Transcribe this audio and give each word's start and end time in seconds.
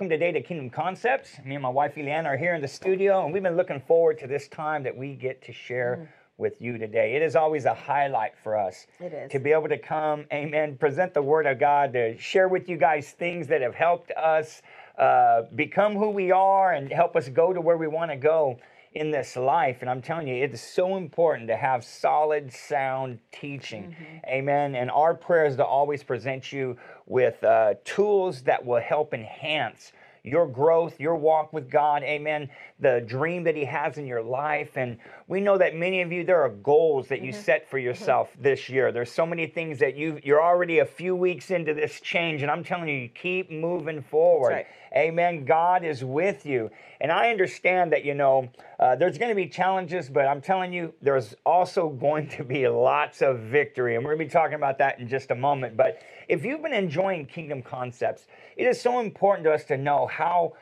Welcome 0.00 0.18
today 0.18 0.32
to 0.32 0.40
Kingdom 0.40 0.70
Concepts. 0.70 1.38
Me 1.44 1.56
and 1.56 1.62
my 1.62 1.68
wife 1.68 1.96
Eliana 1.96 2.24
are 2.24 2.36
here 2.38 2.54
in 2.54 2.62
the 2.62 2.68
studio, 2.68 3.22
and 3.22 3.34
we've 3.34 3.42
been 3.42 3.58
looking 3.58 3.82
forward 3.82 4.18
to 4.20 4.26
this 4.26 4.48
time 4.48 4.82
that 4.84 4.96
we 4.96 5.14
get 5.14 5.42
to 5.42 5.52
share 5.52 5.96
Mm. 6.00 6.08
with 6.38 6.62
you 6.62 6.78
today. 6.78 7.16
It 7.16 7.20
is 7.20 7.36
always 7.36 7.66
a 7.66 7.74
highlight 7.74 8.34
for 8.42 8.56
us 8.56 8.86
It 8.98 9.12
is. 9.12 9.30
to 9.30 9.38
be 9.38 9.52
able 9.52 9.68
to 9.68 9.76
come, 9.76 10.24
amen, 10.32 10.78
present 10.78 11.12
the 11.12 11.20
Word 11.20 11.44
of 11.44 11.58
God, 11.58 11.92
to 11.92 12.16
share 12.16 12.48
with 12.48 12.66
you 12.66 12.78
guys 12.78 13.12
things 13.12 13.46
that 13.48 13.60
have 13.60 13.74
helped 13.74 14.10
us 14.12 14.62
uh, 14.96 15.42
become 15.54 15.96
who 15.96 16.08
we 16.08 16.32
are 16.32 16.72
and 16.72 16.90
help 16.90 17.14
us 17.14 17.28
go 17.28 17.52
to 17.52 17.60
where 17.60 17.76
we 17.76 17.86
want 17.86 18.10
to 18.10 18.16
go 18.16 18.58
in 18.92 19.10
this 19.10 19.36
life. 19.36 19.78
And 19.80 19.90
I'm 19.90 20.02
telling 20.02 20.26
you, 20.26 20.42
it 20.42 20.52
is 20.52 20.60
so 20.60 20.96
important 20.96 21.48
to 21.48 21.56
have 21.56 21.84
solid, 21.84 22.52
sound 22.52 23.18
teaching. 23.32 23.94
Amen. 24.26 24.74
And 24.74 24.90
our 24.90 25.14
prayer 25.14 25.46
is 25.46 25.56
to 25.56 25.64
always 25.64 26.02
present 26.02 26.52
you 26.52 26.76
with 27.06 27.42
uh, 27.44 27.74
tools 27.84 28.42
that 28.42 28.64
will 28.64 28.80
help 28.80 29.14
enhance 29.14 29.92
your 30.22 30.46
growth, 30.46 30.98
your 31.00 31.14
walk 31.14 31.52
with 31.52 31.70
God, 31.70 32.02
amen, 32.02 32.48
the 32.78 33.02
dream 33.06 33.44
that 33.44 33.56
He 33.56 33.64
has 33.64 33.98
in 33.98 34.06
your 34.06 34.22
life. 34.22 34.76
And 34.76 34.98
we 35.28 35.40
know 35.40 35.58
that 35.58 35.74
many 35.74 36.02
of 36.02 36.12
you, 36.12 36.24
there 36.24 36.42
are 36.42 36.50
goals 36.50 37.08
that 37.08 37.22
you 37.22 37.32
set 37.32 37.68
for 37.68 37.78
yourself 37.78 38.30
this 38.38 38.68
year. 38.68 38.92
There's 38.92 39.12
so 39.12 39.26
many 39.26 39.46
things 39.46 39.78
that 39.78 39.96
you 39.96 40.20
you're 40.22 40.42
already 40.42 40.78
a 40.78 40.86
few 40.86 41.16
weeks 41.16 41.50
into 41.50 41.74
this 41.74 42.00
change, 42.00 42.42
and 42.42 42.50
I'm 42.50 42.64
telling 42.64 42.88
you, 42.88 42.96
you 42.96 43.08
keep 43.08 43.50
moving 43.50 44.02
forward. 44.02 44.50
right. 44.50 44.66
Amen. 44.96 45.44
God 45.44 45.84
is 45.84 46.04
with 46.04 46.44
you. 46.44 46.70
And 47.00 47.12
I 47.12 47.30
understand 47.30 47.92
that, 47.92 48.04
you 48.04 48.14
know, 48.14 48.48
uh, 48.80 48.96
there's 48.96 49.18
going 49.18 49.28
to 49.28 49.36
be 49.36 49.46
challenges, 49.46 50.08
but 50.08 50.26
I'm 50.26 50.40
telling 50.40 50.72
you, 50.72 50.92
there's 51.00 51.34
also 51.46 51.88
going 51.88 52.28
to 52.30 52.44
be 52.44 52.66
lots 52.66 53.22
of 53.22 53.38
victory. 53.38 53.94
And 53.94 54.04
we're 54.04 54.16
going 54.16 54.26
to 54.28 54.32
be 54.32 54.38
talking 54.38 54.56
about 54.56 54.78
that 54.78 54.98
in 54.98 55.08
just 55.08 55.30
a 55.30 55.34
moment. 55.34 55.76
But 55.76 56.02
if 56.28 56.44
you've 56.44 56.62
been 56.62 56.74
enjoying 56.74 57.26
Kingdom 57.26 57.62
Concepts, 57.62 58.26
it 58.60 58.66
is 58.66 58.80
so 58.80 59.00
important 59.00 59.44
to 59.46 59.52
us 59.52 59.64
to 59.64 59.76
know 59.76 60.06
how. 60.06 60.52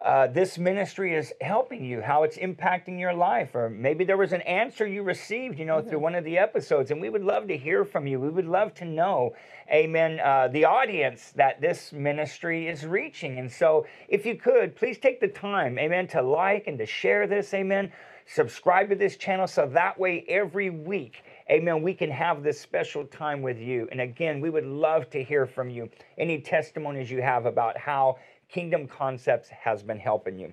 Uh, 0.00 0.28
this 0.28 0.58
ministry 0.58 1.12
is 1.12 1.32
helping 1.40 1.84
you, 1.84 2.00
how 2.00 2.22
it's 2.22 2.36
impacting 2.36 3.00
your 3.00 3.12
life, 3.12 3.56
or 3.56 3.68
maybe 3.68 4.04
there 4.04 4.16
was 4.16 4.32
an 4.32 4.42
answer 4.42 4.86
you 4.86 5.02
received, 5.02 5.58
you 5.58 5.64
know, 5.64 5.82
through 5.82 5.98
one 5.98 6.14
of 6.14 6.22
the 6.22 6.38
episodes, 6.38 6.92
and 6.92 7.00
we 7.00 7.10
would 7.10 7.24
love 7.24 7.48
to 7.48 7.56
hear 7.56 7.84
from 7.84 8.06
you. 8.06 8.20
We 8.20 8.28
would 8.28 8.46
love 8.46 8.72
to 8.74 8.84
know, 8.84 9.34
Amen, 9.68 10.20
uh, 10.20 10.46
the 10.46 10.66
audience 10.66 11.32
that 11.34 11.60
this 11.60 11.92
ministry 11.92 12.68
is 12.68 12.86
reaching. 12.86 13.40
And 13.40 13.50
so, 13.50 13.88
if 14.06 14.24
you 14.24 14.36
could, 14.36 14.76
please 14.76 14.98
take 14.98 15.18
the 15.20 15.26
time, 15.26 15.76
Amen, 15.80 16.06
to 16.14 16.22
like 16.22 16.68
and 16.68 16.78
to 16.78 16.86
share 16.86 17.26
this, 17.26 17.52
Amen. 17.52 17.90
Subscribe 18.24 18.90
to 18.90 18.94
this 18.94 19.16
channel 19.16 19.48
so 19.48 19.66
that 19.66 19.98
way 19.98 20.24
every 20.28 20.70
week, 20.70 21.24
Amen, 21.50 21.80
we 21.82 21.94
can 21.94 22.10
have 22.10 22.42
this 22.42 22.60
special 22.60 23.06
time 23.06 23.40
with 23.40 23.58
you. 23.58 23.88
And 23.90 24.02
again, 24.02 24.40
we 24.40 24.50
would 24.50 24.66
love 24.66 25.08
to 25.10 25.22
hear 25.24 25.46
from 25.46 25.70
you. 25.70 25.88
Any 26.18 26.42
testimonies 26.42 27.10
you 27.10 27.22
have 27.22 27.46
about 27.46 27.78
how 27.78 28.18
Kingdom 28.50 28.86
Concepts 28.86 29.48
has 29.48 29.82
been 29.82 29.98
helping 29.98 30.38
you. 30.38 30.52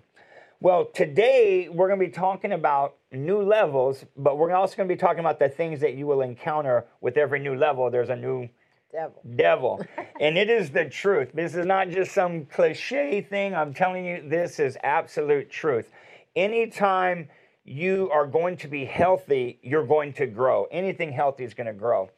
Well, 0.61 0.85
today 0.93 1.67
we're 1.67 1.89
going 1.89 1.99
to 1.99 2.05
be 2.05 2.11
talking 2.11 2.53
about 2.53 2.95
new 3.11 3.41
levels, 3.41 4.05
but 4.16 4.38
we're 4.38 4.53
also 4.53 4.77
going 4.77 4.88
to 4.88 4.95
be 4.95 4.97
talking 4.97 5.19
about 5.19 5.38
the 5.38 5.49
things 5.49 5.81
that 5.81 5.95
you 5.95 6.07
will 6.07 6.21
encounter 6.21 6.85
with 7.01 7.17
every 7.17 7.39
new 7.39 7.55
level. 7.55 7.91
There's 7.91 8.09
a 8.09 8.16
new 8.16 8.47
Devil. 8.89 9.21
devil. 9.35 9.85
and 10.21 10.38
it 10.38 10.49
is 10.49 10.69
the 10.69 10.85
truth. 10.85 11.31
This 11.33 11.55
is 11.55 11.66
not 11.66 11.89
just 11.89 12.13
some 12.13 12.45
cliche 12.45 13.21
thing. 13.21 13.53
I'm 13.53 13.73
telling 13.73 14.05
you, 14.05 14.29
this 14.29 14.61
is 14.61 14.78
absolute 14.81 15.50
truth. 15.50 15.89
Anytime 16.38 17.28
you 17.66 18.09
are 18.14 18.28
going 18.28 18.58
to 18.58 18.68
be 18.68 18.86
healthy, 18.86 19.59
you're 19.64 19.86
going 19.86 20.14
to 20.14 20.28
grow. 20.28 20.68
Anything 20.72 21.12
healthy 21.12 21.44
is 21.44 21.53
going 21.53 21.68
to 21.68 21.74
grow. 21.74 22.09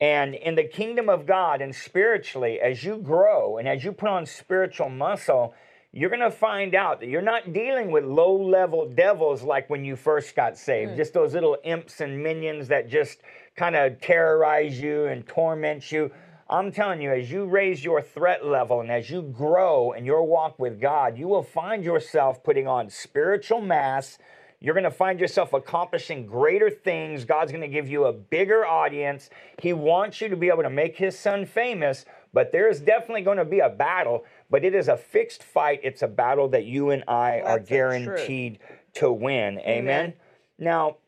And 0.00 0.34
in 0.34 0.54
the 0.54 0.64
kingdom 0.64 1.08
of 1.08 1.26
God 1.26 1.60
and 1.60 1.74
spiritually, 1.74 2.60
as 2.60 2.84
you 2.84 2.98
grow 2.98 3.58
and 3.58 3.66
as 3.66 3.82
you 3.82 3.92
put 3.92 4.08
on 4.08 4.24
spiritual 4.26 4.88
muscle, 4.88 5.54
you're 5.92 6.10
going 6.10 6.20
to 6.20 6.30
find 6.30 6.74
out 6.74 7.00
that 7.00 7.08
you're 7.08 7.20
not 7.20 7.52
dealing 7.52 7.90
with 7.90 8.04
low 8.04 8.34
level 8.34 8.88
devils 8.88 9.42
like 9.42 9.68
when 9.68 9.84
you 9.84 9.96
first 9.96 10.36
got 10.36 10.56
saved, 10.56 10.92
hmm. 10.92 10.96
just 10.96 11.12
those 11.12 11.34
little 11.34 11.58
imps 11.64 12.00
and 12.00 12.22
minions 12.22 12.68
that 12.68 12.88
just 12.88 13.18
kind 13.56 13.74
of 13.74 14.00
terrorize 14.00 14.80
you 14.80 15.06
and 15.06 15.26
torment 15.26 15.90
you. 15.90 16.10
I'm 16.48 16.72
telling 16.72 17.00
you, 17.00 17.12
as 17.12 17.30
you 17.30 17.44
raise 17.44 17.84
your 17.84 18.02
threat 18.02 18.44
level 18.44 18.80
and 18.80 18.90
as 18.90 19.08
you 19.08 19.22
grow 19.22 19.92
in 19.92 20.04
your 20.04 20.24
walk 20.24 20.58
with 20.58 20.80
God, 20.80 21.16
you 21.16 21.28
will 21.28 21.42
find 21.42 21.84
yourself 21.84 22.42
putting 22.42 22.66
on 22.66 22.90
spiritual 22.90 23.60
mass. 23.60 24.18
You're 24.60 24.74
going 24.74 24.84
to 24.84 24.90
find 24.90 25.18
yourself 25.18 25.54
accomplishing 25.54 26.26
greater 26.26 26.68
things. 26.68 27.24
God's 27.24 27.50
going 27.50 27.62
to 27.62 27.68
give 27.68 27.88
you 27.88 28.04
a 28.04 28.12
bigger 28.12 28.66
audience. 28.66 29.30
He 29.58 29.72
wants 29.72 30.20
you 30.20 30.28
to 30.28 30.36
be 30.36 30.48
able 30.48 30.62
to 30.62 30.70
make 30.70 30.96
His 30.96 31.18
Son 31.18 31.46
famous, 31.46 32.04
but 32.34 32.52
there's 32.52 32.78
definitely 32.78 33.22
going 33.22 33.38
to 33.38 33.44
be 33.46 33.60
a 33.60 33.70
battle, 33.70 34.24
but 34.50 34.62
it 34.62 34.74
is 34.74 34.88
a 34.88 34.98
fixed 34.98 35.42
fight. 35.42 35.80
It's 35.82 36.02
a 36.02 36.08
battle 36.08 36.48
that 36.48 36.66
you 36.66 36.90
and 36.90 37.04
I 37.08 37.40
are 37.40 37.58
the 37.58 37.66
truth. 37.66 37.68
guaranteed 37.68 38.58
to 38.94 39.10
win. 39.10 39.58
Amen. 39.60 39.78
Amen. 39.78 40.12
Now, 40.58 40.98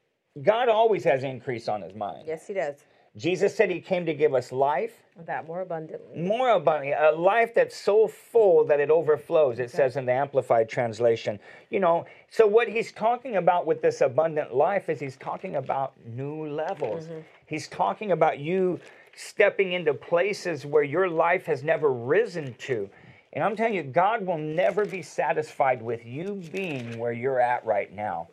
God 0.43 0.71
always 0.71 1.05
has 1.05 1.23
increase 1.23 1.69
on 1.69 1.83
His 1.83 1.95
mind. 1.95 2.25
Yes, 2.27 2.47
he 2.47 2.55
does. 2.55 2.77
Jesus 3.19 3.55
said 3.55 3.69
He 3.71 3.81
came 3.81 4.07
to 4.07 4.15
give 4.15 4.33
us 4.35 4.51
life 4.51 5.02
That 5.27 5.47
more 5.47 5.61
abundantly. 5.61 6.21
more 6.21 6.50
abundantly, 6.50 6.93
a 6.93 7.12
life 7.12 7.55
that's 7.55 7.77
so 7.77 8.09
full 8.09 8.65
that 8.65 8.81
it 8.81 8.91
overflows, 8.91 9.59
it 9.59 9.71
says 9.71 9.97
in 9.97 10.06
the 10.06 10.12
Amplified 10.12 10.71
Translation. 10.71 11.39
You 11.69 11.81
know, 11.81 12.06
so 12.31 12.47
what 12.47 12.67
he's 12.67 12.93
talking 12.93 13.37
about 13.37 13.67
with 13.67 13.83
this 13.83 14.00
abundant 14.00 14.55
life 14.55 14.89
is 14.89 14.99
he's 14.99 15.19
talking 15.19 15.56
about 15.56 15.93
new 16.06 16.47
levels. 16.47 17.05
Mm-hmm. 17.05 17.21
He's 17.47 17.69
talking 17.69 18.12
about 18.12 18.39
you 18.39 18.81
stepping 19.15 19.73
into 19.73 19.93
places 19.93 20.65
where 20.65 20.83
your 20.83 21.09
life 21.09 21.44
has 21.44 21.62
never 21.62 21.93
risen 21.93 22.55
to. 22.55 22.89
And 23.34 23.44
I'm 23.44 23.55
telling 23.56 23.75
you, 23.75 23.83
God 23.83 24.27
will 24.27 24.39
never 24.39 24.84
be 24.87 25.03
satisfied 25.03 25.83
with 25.83 26.05
you 26.06 26.43
being 26.53 26.99
where 26.99 27.12
you're 27.12 27.41
at 27.41 27.65
right 27.65 27.93
now. 27.93 28.29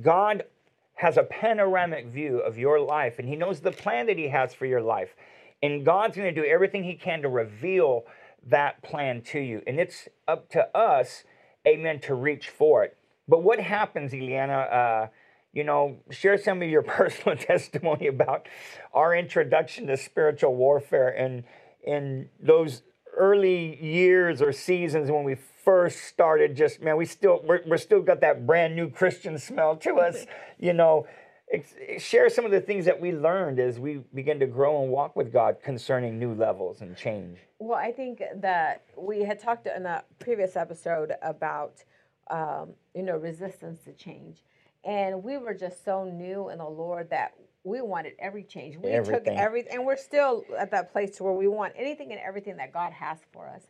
God 0.00 0.44
has 0.94 1.16
a 1.16 1.24
panoramic 1.24 2.06
view 2.06 2.38
of 2.38 2.58
your 2.58 2.80
life 2.80 3.18
and 3.18 3.28
he 3.28 3.36
knows 3.36 3.60
the 3.60 3.72
plan 3.72 4.06
that 4.06 4.18
he 4.18 4.28
has 4.28 4.54
for 4.54 4.66
your 4.66 4.80
life. 4.80 5.14
And 5.64 5.82
God's 5.82 6.14
going 6.14 6.32
to 6.32 6.42
do 6.42 6.46
everything 6.46 6.84
he 6.84 6.92
can 6.94 7.22
to 7.22 7.28
reveal 7.30 8.04
that 8.48 8.82
plan 8.82 9.22
to 9.22 9.40
you. 9.40 9.62
And 9.66 9.80
it's 9.80 10.08
up 10.28 10.50
to 10.50 10.76
us, 10.76 11.24
amen, 11.66 12.00
to 12.00 12.14
reach 12.14 12.50
for 12.50 12.84
it. 12.84 12.98
But 13.26 13.42
what 13.42 13.58
happens, 13.58 14.12
Eliana? 14.12 14.70
Uh, 14.70 15.06
you 15.54 15.64
know, 15.64 15.96
share 16.10 16.36
some 16.36 16.60
of 16.60 16.68
your 16.68 16.82
personal 16.98 17.38
testimony 17.38 18.08
about 18.08 18.46
our 18.92 19.16
introduction 19.16 19.86
to 19.86 19.96
spiritual 19.96 20.54
warfare 20.54 21.08
and 21.08 21.44
in 21.82 22.28
those 22.38 22.82
early 23.16 23.82
years 23.82 24.42
or 24.42 24.52
seasons 24.52 25.10
when 25.10 25.24
we 25.24 25.36
first 25.64 26.04
started 26.04 26.56
just 26.56 26.82
man 26.82 26.96
we 26.96 27.06
still 27.06 27.40
we're, 27.44 27.60
we're 27.66 27.78
still 27.78 28.02
got 28.02 28.20
that 28.20 28.44
brand 28.46 28.74
new 28.74 28.90
christian 28.90 29.38
smell 29.38 29.76
to 29.76 29.94
us 29.94 30.26
you 30.58 30.72
know 30.72 31.06
share 31.98 32.28
some 32.28 32.44
of 32.44 32.50
the 32.50 32.60
things 32.60 32.84
that 32.86 33.00
we 33.00 33.12
learned 33.12 33.58
as 33.60 33.78
we 33.78 34.00
begin 34.14 34.40
to 34.40 34.46
grow 34.46 34.82
and 34.82 34.90
walk 34.90 35.14
with 35.14 35.32
god 35.32 35.56
concerning 35.62 36.18
new 36.18 36.34
levels 36.34 36.80
and 36.80 36.96
change 36.96 37.38
Well, 37.58 37.78
I 37.78 37.92
think 37.92 38.22
that 38.36 38.82
we 38.96 39.20
had 39.24 39.38
talked 39.38 39.66
in 39.66 39.86
a 39.86 40.02
previous 40.18 40.56
episode 40.56 41.12
about, 41.22 41.84
um, 42.30 42.70
you 42.94 43.02
know, 43.02 43.16
resistance 43.16 43.80
to 43.84 43.92
change. 43.92 44.42
And 44.84 45.22
we 45.22 45.38
were 45.38 45.54
just 45.54 45.84
so 45.84 46.04
new 46.04 46.50
in 46.50 46.58
the 46.58 46.68
Lord 46.68 47.08
that 47.10 47.32
we 47.62 47.80
wanted 47.80 48.12
every 48.18 48.42
change. 48.42 48.76
We 48.76 48.90
Everything. 48.90 49.24
took 49.24 49.34
everything, 49.34 49.72
and 49.76 49.86
we're 49.86 49.96
still 49.96 50.44
at 50.58 50.70
that 50.72 50.92
place 50.92 51.18
where 51.20 51.32
we 51.32 51.48
want 51.48 51.72
anything 51.76 52.12
and 52.12 52.20
everything 52.20 52.56
that 52.58 52.70
God 52.72 52.92
has 52.92 53.18
for 53.32 53.48
us. 53.48 53.62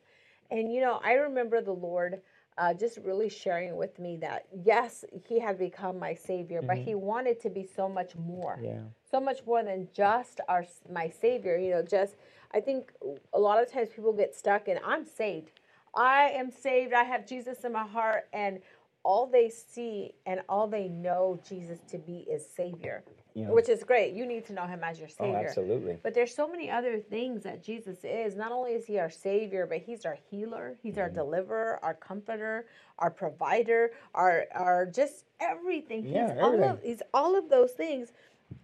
And, 0.50 0.72
you 0.72 0.81
know, 0.81 1.00
I 1.04 1.12
remember 1.12 1.60
the 1.62 1.72
Lord 1.72 2.20
uh, 2.58 2.74
just 2.74 2.98
really 2.98 3.28
sharing 3.28 3.76
with 3.76 3.98
me 3.98 4.16
that, 4.18 4.46
yes, 4.64 5.04
He 5.26 5.40
had 5.40 5.58
become 5.58 5.98
my 5.98 6.14
Savior, 6.14 6.62
but 6.62 6.76
He 6.78 6.94
wanted 6.94 7.40
to 7.42 7.50
be 7.50 7.64
so 7.76 7.88
much 7.88 8.14
more 8.16 8.58
yeah. 8.62 8.80
so 9.10 9.20
much 9.20 9.40
more 9.46 9.62
than 9.62 9.88
just 9.94 10.40
our 10.48 10.64
my 10.92 11.08
savior 11.08 11.56
you 11.56 11.70
know 11.70 11.82
just 11.82 12.16
i 12.52 12.60
think 12.60 12.92
a 13.34 13.38
lot 13.38 13.62
of 13.62 13.70
times 13.70 13.88
people 13.94 14.12
get 14.12 14.34
stuck 14.34 14.68
in 14.68 14.78
i'm 14.84 15.04
saved. 15.04 15.60
I 15.96 16.30
am 16.30 16.50
saved. 16.50 16.92
I 16.92 17.04
have 17.04 17.26
jesus 17.26 17.64
in 17.64 17.72
my 17.72 17.86
heart. 17.86 18.28
And 18.32 18.60
all 19.04 19.26
they 19.26 19.48
see 19.50 20.14
and 20.26 20.40
all 20.48 20.66
they 20.66 20.88
know 20.88 21.40
jesus 21.48 21.80
to 21.88 21.98
be 21.98 22.26
is 22.30 22.44
savior 22.56 23.04
Yeah. 23.34 23.50
which 23.50 23.69
is 23.69 23.82
great 23.84 24.14
you 24.14 24.26
need 24.26 24.44
to 24.46 24.52
know 24.52 24.66
him 24.66 24.82
as 24.84 24.98
your 25.00 25.08
Savior. 25.08 25.25
oh 25.32 25.34
savior 25.34 25.48
absolutely 25.48 25.98
but 26.02 26.14
there's 26.14 26.34
so 26.34 26.46
many 26.48 26.70
other 26.70 26.98
things 27.00 27.42
that 27.44 27.62
Jesus 27.62 27.98
is. 28.04 28.36
Not 28.36 28.52
only 28.52 28.72
is 28.72 28.86
he 28.86 28.98
our 28.98 29.10
savior, 29.10 29.66
but 29.66 29.78
he's 29.78 30.04
our 30.06 30.19
healer, 30.31 30.76
he's 30.82 30.94
Mm-hmm. 30.94 31.00
our 31.02 31.10
deliverer, 31.10 31.81
our 31.82 31.94
comforter, 31.94 32.66
our 32.98 33.10
provider, 33.10 33.92
our 34.14 34.46
our 34.54 34.86
just 34.86 35.25
everything. 35.40 36.04
He's 36.04 36.12
Yeah, 36.14 36.36
all 36.40 36.46
everything. 36.54 36.70
of 36.70 36.82
he's 36.82 37.02
all 37.12 37.36
of 37.36 37.48
those 37.48 37.72
things. 37.72 38.12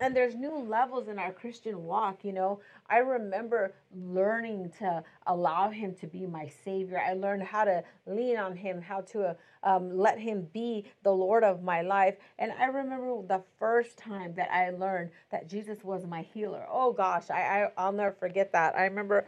And 0.01 0.15
there's 0.15 0.35
new 0.35 0.59
levels 0.59 1.09
in 1.09 1.19
our 1.19 1.33
Christian 1.33 1.85
walk, 1.85 2.25
you 2.25 2.33
know. 2.33 2.61
I 2.89 2.99
remember 2.99 3.75
learning 3.95 4.73
to 4.79 5.03
allow 5.27 5.71
him 5.71 5.95
to 5.97 6.07
be 6.07 6.27
my 6.27 6.51
savior. 6.65 7.01
I 7.01 7.15
learned 7.15 7.43
how 7.43 7.65
to 7.65 7.83
lean 8.07 8.37
on 8.37 8.57
him, 8.57 8.81
how 8.81 9.03
to 9.13 9.37
um, 9.63 9.97
let 9.97 10.19
him 10.19 10.49
be 10.53 10.87
the 11.03 11.13
Lord 11.13 11.45
of 11.45 11.63
my 11.63 11.83
life. 11.83 12.17
And 12.39 12.53
I 12.53 12.67
remember 12.67 13.23
the 13.27 13.43
first 13.59 13.97
time 13.97 14.35
that 14.35 14.51
I 14.51 14.71
learned 14.71 15.11
that 15.31 15.49
Jesus 15.49 15.85
was 15.85 16.07
my 16.07 16.23
healer. 16.23 16.67
Oh 16.71 16.93
gosh, 16.93 17.31
I, 17.31 17.41
I 17.41 17.71
I'll 17.77 17.93
never 17.93 18.13
forget 18.13 18.53
that. 18.53 18.77
I 18.77 18.85
remember 18.85 19.27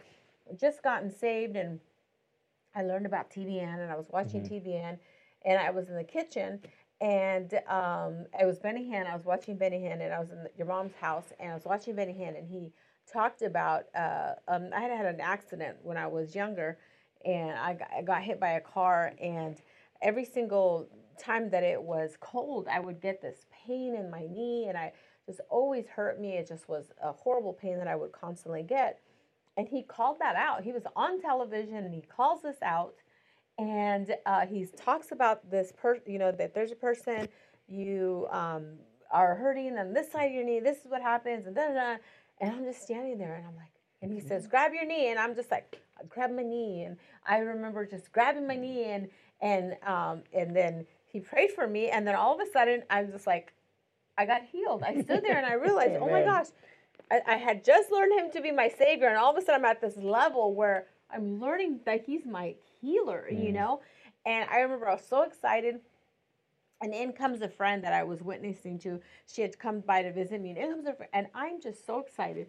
just 0.59 0.83
gotten 0.83 1.11
saved 1.11 1.57
and 1.57 1.81
I 2.75 2.83
learned 2.83 3.07
about 3.07 3.31
TBN 3.31 3.79
and 3.79 3.91
I 3.91 3.97
was 3.97 4.09
watching 4.11 4.43
mm-hmm. 4.43 4.69
TBN 4.69 4.99
and 5.45 5.59
I 5.59 5.71
was 5.71 5.89
in 5.89 5.97
the 5.97 6.05
kitchen 6.05 6.61
and 7.03 7.55
um, 7.67 8.27
it 8.41 8.47
was 8.47 8.61
Benny 8.61 8.89
Hinn. 8.89 9.11
I 9.11 9.17
was 9.17 9.25
watching 9.25 9.57
Benny 9.57 9.81
Hinn 9.81 10.01
and 10.01 10.15
I 10.15 10.21
was 10.21 10.31
in 10.31 10.47
your 10.57 10.69
mom's 10.69 10.95
house 10.95 11.33
and 11.41 11.51
I 11.51 11.55
was 11.55 11.65
watching 11.65 11.97
Benny 11.97 12.13
Hinn 12.13 12.39
and 12.39 12.49
he 12.49 12.73
talked 13.13 13.43
about 13.43 13.87
uh, 13.97 14.35
um, 14.47 14.71
I 14.73 14.81
had 14.81 14.93
had 14.93 15.07
an 15.07 15.21
accident 15.21 15.79
when 15.83 15.97
I 15.97 16.07
was 16.07 16.37
younger 16.37 16.79
and 17.25 17.59
I 17.59 17.75
got, 17.75 17.89
I 17.99 18.03
got 18.03 18.23
hit 18.23 18.39
by 18.39 18.51
a 18.51 18.61
car 18.61 19.15
and 19.21 19.61
every 20.01 20.25
single 20.25 20.89
time 21.19 21.51
that 21.51 21.65
it 21.65 21.83
was 21.83 22.17
cold 22.21 22.69
I 22.71 22.79
would 22.79 23.01
get 23.01 23.21
this 23.21 23.47
pain 23.67 23.97
in 23.97 24.09
my 24.09 24.25
knee 24.31 24.67
and 24.69 24.79
I 24.79 24.93
just 25.27 25.41
always 25.51 25.87
hurt 25.89 26.21
me. 26.21 26.35
It 26.35 26.47
just 26.47 26.69
was 26.69 26.93
a 27.03 27.11
horrible 27.11 27.53
pain 27.53 27.79
that 27.79 27.89
I 27.89 27.97
would 27.97 28.13
constantly 28.13 28.63
get. 28.63 29.01
And 29.57 29.67
he 29.67 29.83
called 29.83 30.19
that 30.21 30.37
out. 30.37 30.63
He 30.63 30.73
was 30.73 30.85
on 30.95 31.21
television 31.21 31.79
and 31.79 31.93
he 31.93 32.03
calls 32.03 32.43
this 32.43 32.63
out 32.63 32.95
and 33.59 34.15
uh, 34.27 34.47
he 34.47 34.67
talks 34.67 35.13
about 35.13 35.51
this 35.51 35.73
person, 35.73 36.05
you 36.07 36.19
know, 36.19 36.33
that 36.33 36.55
there's 36.55 36.73
a 36.73 36.77
person 36.77 37.29
you 37.69 38.27
um, 38.31 38.75
are 39.11 39.35
hurting 39.35 39.79
on 39.79 39.93
this 39.93 40.11
side 40.11 40.27
of 40.27 40.33
your 40.33 40.45
knee. 40.45 40.61
This 40.61 40.79
is 40.79 40.91
what 40.91 41.03
happens, 41.03 41.47
and 41.47 41.55
da 41.55 41.73
da. 41.73 41.97
And 42.41 42.51
I'm 42.51 42.65
just 42.65 42.83
standing 42.83 43.19
there, 43.19 43.35
and 43.35 43.47
I'm 43.47 43.57
like, 43.57 43.73
and 44.01 44.13
he 44.13 44.21
says, 44.21 44.47
grab 44.47 44.73
your 44.73 44.85
knee, 44.85 45.11
and 45.11 45.19
I'm 45.19 45.35
just 45.35 45.51
like, 45.51 45.81
grab 46.09 46.31
my 46.31 46.43
knee, 46.43 46.83
and 46.83 46.97
I 47.27 47.39
remember 47.39 47.87
just 47.87 48.11
grabbing 48.13 48.47
my 48.47 48.57
knee, 48.57 48.85
and 48.85 49.09
and 49.41 49.77
um, 49.87 50.23
and 50.33 50.57
then 50.57 50.87
he 51.07 51.21
prayed 51.21 51.53
for 51.53 51.67
me, 51.67 51.91
and 51.91 52.07
then 52.07 52.15
all 52.15 52.35
of 52.35 52.41
a 52.41 52.51
sudden 52.51 52.83
I'm 52.91 53.13
just 53.13 53.27
like, 53.27 53.53
I 54.17 54.27
got 54.27 54.43
healed. 54.51 54.83
I 54.83 55.03
stood 55.03 55.23
there 55.23 55.37
and 55.37 55.47
I 55.47 55.53
realized, 55.67 55.97
oh 56.01 56.09
my 56.09 56.23
gosh, 56.23 56.47
I, 57.11 57.21
I 57.27 57.35
had 57.37 57.65
just 57.65 57.93
learned 57.93 58.19
him 58.19 58.31
to 58.33 58.41
be 58.41 58.51
my 58.51 58.69
savior, 58.69 59.09
and 59.09 59.17
all 59.17 59.31
of 59.31 59.37
a 59.37 59.45
sudden 59.45 59.65
I'm 59.65 59.71
at 59.71 59.81
this 59.81 59.97
level 59.97 60.55
where 60.55 60.87
I'm 61.11 61.41
learning 61.41 61.81
that 61.85 62.05
he's 62.07 62.25
my 62.25 62.55
healer, 62.83 63.27
mm. 63.33 63.43
you 63.45 63.53
know? 63.53 63.81
And 64.27 64.49
I 64.51 64.59
remember 64.61 64.89
I 64.89 64.95
was 64.95 65.07
so 65.09 65.23
excited. 65.23 65.81
And 66.83 66.93
in 66.93 67.13
comes 67.13 67.41
a 67.43 67.49
friend 67.49 67.83
that 67.85 67.93
I 67.93 68.03
was 68.03 68.23
witnessing 68.23 68.79
to. 68.81 69.01
She 69.33 69.41
had 69.41 69.59
come 69.59 69.81
by 69.81 70.03
to 70.03 70.13
visit 70.13 70.41
me, 70.41 70.51
and 70.51 70.59
in 70.59 70.71
comes 70.71 70.87
a 70.87 70.93
friend, 70.93 71.11
and 71.13 71.29
I'm 71.33 71.61
just 71.61 71.87
so 71.87 72.01
excited. 72.01 72.49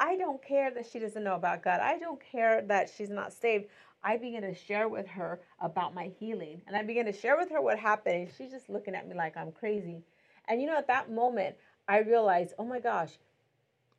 I 0.00 0.16
don't 0.16 0.42
care 0.42 0.70
that 0.72 0.86
she 0.90 0.98
doesn't 0.98 1.22
know 1.22 1.34
about 1.34 1.62
God. 1.62 1.80
I 1.80 1.98
don't 1.98 2.20
care 2.20 2.62
that 2.68 2.90
she's 2.94 3.10
not 3.10 3.32
saved. 3.32 3.66
I 4.02 4.16
began 4.16 4.42
to 4.42 4.54
share 4.54 4.88
with 4.88 5.06
her 5.08 5.40
about 5.60 5.94
my 5.94 6.10
healing. 6.20 6.62
And 6.66 6.76
I 6.76 6.82
began 6.82 7.06
to 7.06 7.12
share 7.12 7.36
with 7.36 7.50
her 7.50 7.60
what 7.60 7.78
happened. 7.78 8.16
And 8.16 8.30
she's 8.36 8.50
just 8.50 8.68
looking 8.68 8.94
at 8.94 9.08
me 9.08 9.14
like 9.14 9.36
I'm 9.36 9.52
crazy. 9.52 10.02
And 10.48 10.60
you 10.60 10.66
know, 10.66 10.76
at 10.76 10.86
that 10.88 11.10
moment, 11.10 11.56
I 11.88 12.00
realized, 12.00 12.54
oh 12.58 12.64
my 12.64 12.78
gosh, 12.78 13.18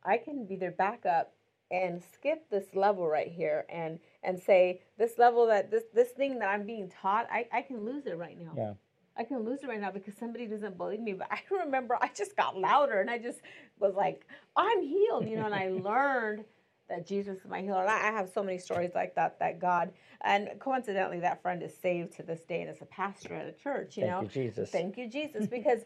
I 0.04 0.18
can 0.18 0.46
be 0.46 0.56
their 0.56 0.72
backup 0.72 1.34
and 1.72 2.02
skip 2.14 2.50
this 2.50 2.74
level 2.74 3.08
right 3.08 3.32
here 3.32 3.66
and 3.70 4.00
and 4.24 4.40
say 4.40 4.82
this 4.98 5.18
level 5.18 5.48
that 5.48 5.70
this 5.70 5.84
this 5.94 6.10
thing 6.10 6.40
that 6.40 6.50
I'm 6.50 6.66
being 6.66 6.90
taught, 6.90 7.28
I, 7.32 7.48
I 7.52 7.62
can 7.62 7.86
lose 7.86 8.06
it 8.06 8.18
right 8.18 8.40
now. 8.40 8.54
Yeah. 8.56 8.74
I 9.20 9.24
can 9.24 9.44
lose 9.44 9.64
it 9.64 9.68
right 9.68 9.82
now 9.82 9.90
because 9.90 10.14
somebody 10.16 10.46
doesn't 10.46 10.78
believe 10.78 11.00
me. 11.00 11.14
But 11.14 11.28
I 11.32 11.42
remember 11.52 11.98
I 12.02 12.10
just 12.16 12.36
got 12.36 12.58
louder 12.58 13.02
and 13.02 13.10
I 13.10 13.18
just 13.18 13.40
was 13.80 13.96
like, 13.96 14.26
I'm 14.56 14.82
healed, 14.82 15.28
you 15.28 15.38
know, 15.38 15.46
and 15.46 15.56
I 15.56 15.68
learned 15.84 16.46
that 16.90 17.06
Jesus 17.06 17.40
is 17.40 17.46
my 17.50 17.62
healer. 17.62 17.82
And 17.82 17.90
I 17.90 18.12
have 18.12 18.30
so 18.30 18.44
many 18.44 18.58
stories 18.58 18.92
like 18.96 19.16
that, 19.16 19.40
that 19.40 19.60
God, 19.60 19.92
and 20.22 20.50
coincidentally, 20.60 21.20
that 21.20 21.42
friend 21.42 21.62
is 21.62 21.76
saved 21.76 22.14
to 22.14 22.24
this 22.24 22.42
day 22.46 22.62
and 22.62 22.70
is 22.70 22.82
a 22.82 22.86
pastor 22.86 23.34
at 23.34 23.46
a 23.46 23.52
church, 23.52 23.98
you 23.98 24.04
Thank 24.04 24.14
know. 24.14 24.22
You, 24.22 24.28
Jesus. 24.30 24.70
Thank 24.70 24.98
you, 24.98 25.10
Jesus, 25.10 25.48
because 25.52 25.82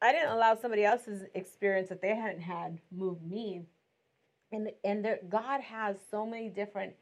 I 0.00 0.12
didn't 0.12 0.30
allow 0.30 0.54
somebody 0.54 0.84
else's 0.84 1.24
experience 1.34 1.88
that 1.90 2.00
they 2.00 2.14
hadn't 2.14 2.40
had 2.40 2.78
move 2.90 3.22
me 3.22 3.66
and 4.52 4.70
and 4.84 5.04
there, 5.04 5.18
God 5.28 5.60
has 5.60 5.96
so 6.10 6.26
many 6.26 6.48
different 6.48 6.94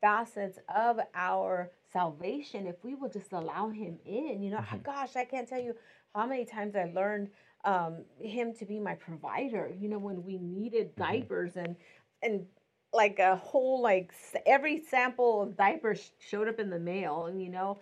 facets 0.00 0.58
of 0.74 0.98
our 1.14 1.70
salvation 1.92 2.66
if 2.66 2.76
we 2.84 2.94
will 2.94 3.08
just 3.08 3.32
allow 3.32 3.68
him 3.68 3.98
in 4.04 4.42
you 4.42 4.50
know 4.50 4.58
mm-hmm. 4.58 4.78
gosh 4.82 5.16
i 5.16 5.24
can't 5.24 5.48
tell 5.48 5.60
you 5.60 5.74
how 6.14 6.26
many 6.26 6.44
times 6.44 6.76
i 6.76 6.84
learned 6.94 7.28
um, 7.64 8.04
him 8.18 8.54
to 8.54 8.64
be 8.64 8.78
my 8.78 8.94
provider 8.94 9.70
you 9.78 9.88
know 9.88 9.98
when 9.98 10.24
we 10.24 10.38
needed 10.38 10.94
mm-hmm. 10.94 11.12
diapers 11.12 11.56
and 11.56 11.76
and 12.22 12.46
like 12.92 13.18
a 13.18 13.36
whole 13.36 13.82
like 13.82 14.12
every 14.46 14.82
sample 14.82 15.42
of 15.42 15.56
diapers 15.56 16.12
showed 16.18 16.48
up 16.48 16.58
in 16.58 16.70
the 16.70 16.78
mail 16.78 17.26
and 17.26 17.42
you 17.42 17.50
know 17.50 17.78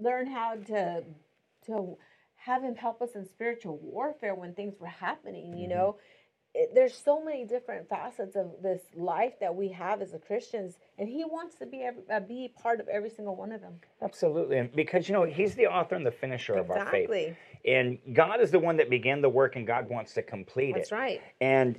learn 0.00 0.26
how 0.26 0.54
to 0.54 1.02
to 1.64 1.96
have 2.36 2.62
him 2.62 2.74
help 2.74 3.00
us 3.00 3.10
in 3.14 3.26
spiritual 3.26 3.78
warfare 3.82 4.34
when 4.34 4.54
things 4.54 4.74
were 4.80 4.86
happening 4.86 5.56
you 5.56 5.68
mm-hmm. 5.68 5.78
know 5.78 5.96
it, 6.56 6.74
there's 6.74 6.94
so 6.94 7.22
many 7.22 7.44
different 7.44 7.88
facets 7.88 8.34
of 8.34 8.46
this 8.62 8.80
life 8.96 9.34
that 9.40 9.54
we 9.54 9.68
have 9.68 10.00
as 10.00 10.14
a 10.14 10.18
Christians, 10.18 10.78
and 10.98 11.08
He 11.08 11.24
wants 11.24 11.56
to 11.56 11.66
be 11.66 11.82
every, 11.82 12.02
uh, 12.10 12.20
be 12.20 12.52
part 12.60 12.80
of 12.80 12.88
every 12.88 13.10
single 13.10 13.36
one 13.36 13.52
of 13.52 13.60
them. 13.60 13.74
Absolutely, 14.02 14.58
and 14.58 14.74
because 14.74 15.08
you 15.08 15.12
know 15.12 15.24
He's 15.24 15.54
the 15.54 15.66
author 15.66 15.94
and 15.94 16.06
the 16.06 16.10
finisher 16.10 16.58
exactly. 16.58 16.80
of 16.80 16.86
our 16.86 17.08
faith, 17.08 17.36
and 17.66 17.98
God 18.14 18.40
is 18.40 18.50
the 18.50 18.58
one 18.58 18.76
that 18.78 18.88
began 18.88 19.20
the 19.20 19.28
work, 19.28 19.56
and 19.56 19.66
God 19.66 19.88
wants 19.88 20.14
to 20.14 20.22
complete 20.22 20.74
That's 20.74 20.88
it. 20.88 20.90
That's 20.90 21.00
right. 21.00 21.22
And 21.40 21.78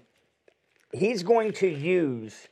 He's 0.94 1.24
going 1.24 1.52
to 1.54 1.68
use 1.68 2.48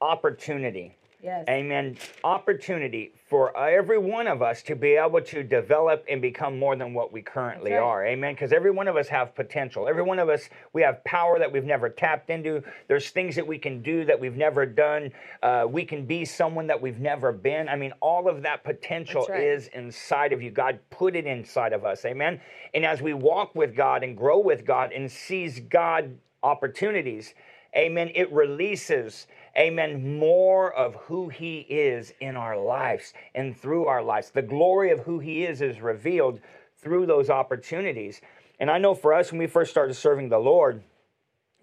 opportunity 0.00 0.96
Yes. 1.22 1.44
Amen. 1.48 1.96
Opportunity 2.24 3.12
for 3.28 3.56
every 3.56 3.98
one 3.98 4.26
of 4.26 4.42
us 4.42 4.60
to 4.64 4.74
be 4.74 4.94
able 4.94 5.20
to 5.20 5.44
develop 5.44 6.04
and 6.10 6.20
become 6.20 6.58
more 6.58 6.74
than 6.74 6.94
what 6.94 7.12
we 7.12 7.22
currently 7.22 7.72
right. 7.72 7.80
are. 7.80 8.04
Amen. 8.04 8.34
Because 8.34 8.52
every 8.52 8.72
one 8.72 8.88
of 8.88 8.96
us 8.96 9.06
have 9.06 9.32
potential. 9.36 9.86
Every 9.88 10.02
one 10.02 10.18
of 10.18 10.28
us, 10.28 10.48
we 10.72 10.82
have 10.82 11.02
power 11.04 11.38
that 11.38 11.52
we've 11.52 11.64
never 11.64 11.88
tapped 11.88 12.28
into. 12.28 12.60
There's 12.88 13.10
things 13.10 13.36
that 13.36 13.46
we 13.46 13.56
can 13.56 13.82
do 13.82 14.04
that 14.04 14.18
we've 14.18 14.36
never 14.36 14.66
done. 14.66 15.12
Uh, 15.44 15.66
we 15.68 15.84
can 15.84 16.06
be 16.06 16.24
someone 16.24 16.66
that 16.66 16.82
we've 16.82 16.98
never 16.98 17.30
been. 17.30 17.68
I 17.68 17.76
mean, 17.76 17.92
all 18.00 18.28
of 18.28 18.42
that 18.42 18.64
potential 18.64 19.24
right. 19.28 19.44
is 19.44 19.68
inside 19.68 20.32
of 20.32 20.42
you. 20.42 20.50
God 20.50 20.80
put 20.90 21.14
it 21.14 21.24
inside 21.24 21.72
of 21.72 21.84
us. 21.84 22.04
Amen. 22.04 22.40
And 22.74 22.84
as 22.84 23.00
we 23.00 23.14
walk 23.14 23.54
with 23.54 23.76
God 23.76 24.02
and 24.02 24.16
grow 24.16 24.40
with 24.40 24.66
God 24.66 24.90
and 24.90 25.08
seize 25.08 25.60
God 25.60 26.18
opportunities, 26.42 27.34
amen, 27.76 28.10
it 28.16 28.30
releases 28.32 29.28
amen, 29.56 30.18
more 30.18 30.72
of 30.72 30.94
who 30.94 31.28
He 31.28 31.60
is 31.60 32.12
in 32.20 32.36
our 32.36 32.56
lives 32.56 33.12
and 33.34 33.56
through 33.56 33.86
our 33.86 34.02
lives. 34.02 34.30
The 34.30 34.42
glory 34.42 34.90
of 34.90 35.00
who 35.00 35.18
He 35.18 35.44
is 35.44 35.60
is 35.60 35.80
revealed 35.80 36.40
through 36.76 37.06
those 37.06 37.30
opportunities. 37.30 38.20
And 38.58 38.70
I 38.70 38.78
know 38.78 38.94
for 38.94 39.12
us, 39.12 39.30
when 39.30 39.38
we 39.38 39.46
first 39.46 39.70
started 39.70 39.94
serving 39.94 40.28
the 40.28 40.38
Lord, 40.38 40.82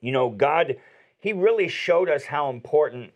you 0.01 0.11
know, 0.11 0.29
God, 0.29 0.77
He 1.19 1.33
really 1.33 1.67
showed 1.67 2.09
us 2.09 2.25
how 2.25 2.49
important, 2.49 3.11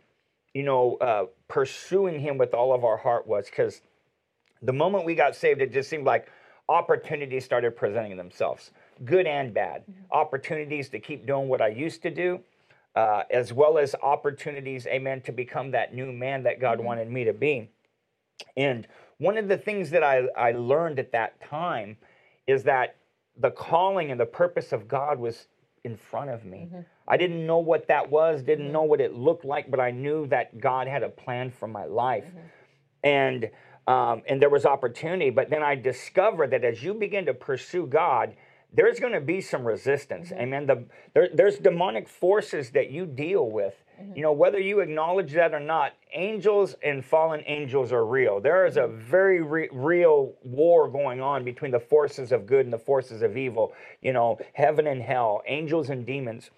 you 0.53 0.63
know, 0.63 0.97
uh, 0.97 1.25
pursuing 1.47 2.19
Him 2.19 2.37
with 2.37 2.53
all 2.53 2.73
of 2.73 2.83
our 2.83 2.97
heart 2.97 3.27
was. 3.27 3.45
Because 3.45 3.81
the 4.61 4.73
moment 4.73 5.05
we 5.05 5.15
got 5.15 5.35
saved, 5.35 5.61
it 5.61 5.73
just 5.73 5.89
seemed 5.89 6.05
like 6.05 6.29
opportunities 6.69 7.43
started 7.45 7.75
presenting 7.75 8.17
themselves, 8.17 8.71
good 9.03 9.27
and 9.27 9.53
bad. 9.53 9.81
Mm-hmm. 9.81 10.11
Opportunities 10.11 10.89
to 10.89 10.99
keep 10.99 11.25
doing 11.25 11.47
what 11.47 11.61
I 11.61 11.67
used 11.67 12.01
to 12.03 12.09
do, 12.09 12.39
uh, 12.95 13.23
as 13.31 13.51
well 13.51 13.77
as 13.77 13.95
opportunities, 14.01 14.85
amen, 14.87 15.21
to 15.21 15.31
become 15.31 15.71
that 15.71 15.93
new 15.93 16.11
man 16.11 16.43
that 16.43 16.59
God 16.59 16.77
mm-hmm. 16.77 16.87
wanted 16.87 17.09
me 17.09 17.23
to 17.23 17.33
be. 17.33 17.69
And 18.55 18.87
one 19.17 19.37
of 19.37 19.47
the 19.47 19.57
things 19.57 19.89
that 19.91 20.03
I, 20.03 20.27
I 20.37 20.51
learned 20.51 20.99
at 20.99 21.11
that 21.11 21.41
time 21.41 21.97
is 22.45 22.63
that 22.63 22.97
the 23.37 23.51
calling 23.51 24.11
and 24.11 24.19
the 24.19 24.25
purpose 24.25 24.71
of 24.71 24.87
God 24.87 25.19
was 25.19 25.47
in 25.83 25.95
front 25.97 26.29
of 26.29 26.45
me. 26.45 26.69
Mm-hmm. 26.69 26.81
I 27.07 27.17
didn't 27.17 27.45
know 27.45 27.57
what 27.57 27.87
that 27.87 28.09
was, 28.09 28.43
didn't 28.43 28.65
mm-hmm. 28.65 28.73
know 28.73 28.83
what 28.83 29.01
it 29.01 29.13
looked 29.13 29.45
like, 29.45 29.69
but 29.69 29.79
I 29.79 29.91
knew 29.91 30.27
that 30.27 30.59
God 30.59 30.87
had 30.87 31.03
a 31.03 31.09
plan 31.09 31.51
for 31.51 31.67
my 31.67 31.85
life. 31.85 32.27
Mm-hmm. 32.27 32.39
And 33.05 33.49
um, 33.85 34.21
and 34.27 34.41
there 34.41 34.49
was 34.49 34.65
opportunity, 34.65 35.29
but 35.29 35.49
then 35.49 35.61
I 35.61 35.75
discovered 35.75 36.51
that 36.51 36.63
as 36.63 36.81
you 36.81 36.93
begin 36.93 37.25
to 37.25 37.33
pursue 37.33 37.85
God, 37.85 38.33
there's 38.73 38.99
going 38.99 39.13
to 39.13 39.21
be 39.21 39.41
some 39.41 39.65
resistance. 39.65 40.29
Mm-hmm. 40.29 40.41
Amen. 40.41 40.65
The, 40.65 40.85
there, 41.13 41.29
there's 41.33 41.57
demonic 41.57 42.09
forces 42.09 42.71
that 42.71 42.91
you 42.91 43.05
deal 43.05 43.49
with. 43.49 43.75
Mm-hmm. 44.01 44.15
You 44.15 44.23
know, 44.23 44.31
whether 44.31 44.59
you 44.59 44.79
acknowledge 44.79 45.33
that 45.33 45.53
or 45.53 45.59
not, 45.59 45.93
angels 46.13 46.75
and 46.83 47.05
fallen 47.05 47.43
angels 47.45 47.91
are 47.91 48.05
real. 48.05 48.39
There 48.41 48.65
is 48.65 48.77
a 48.77 48.81
mm-hmm. 48.81 48.99
very 48.99 49.41
re- 49.41 49.69
real 49.71 50.33
war 50.43 50.87
going 50.89 51.21
on 51.21 51.43
between 51.43 51.71
the 51.71 51.79
forces 51.79 52.31
of 52.31 52.45
good 52.45 52.65
and 52.65 52.73
the 52.73 52.79
forces 52.79 53.21
of 53.21 53.37
evil. 53.37 53.73
You 54.01 54.13
know, 54.13 54.39
heaven 54.53 54.87
and 54.87 55.01
hell, 55.01 55.41
angels 55.47 55.89
and 55.89 56.05
demons. 56.05 56.49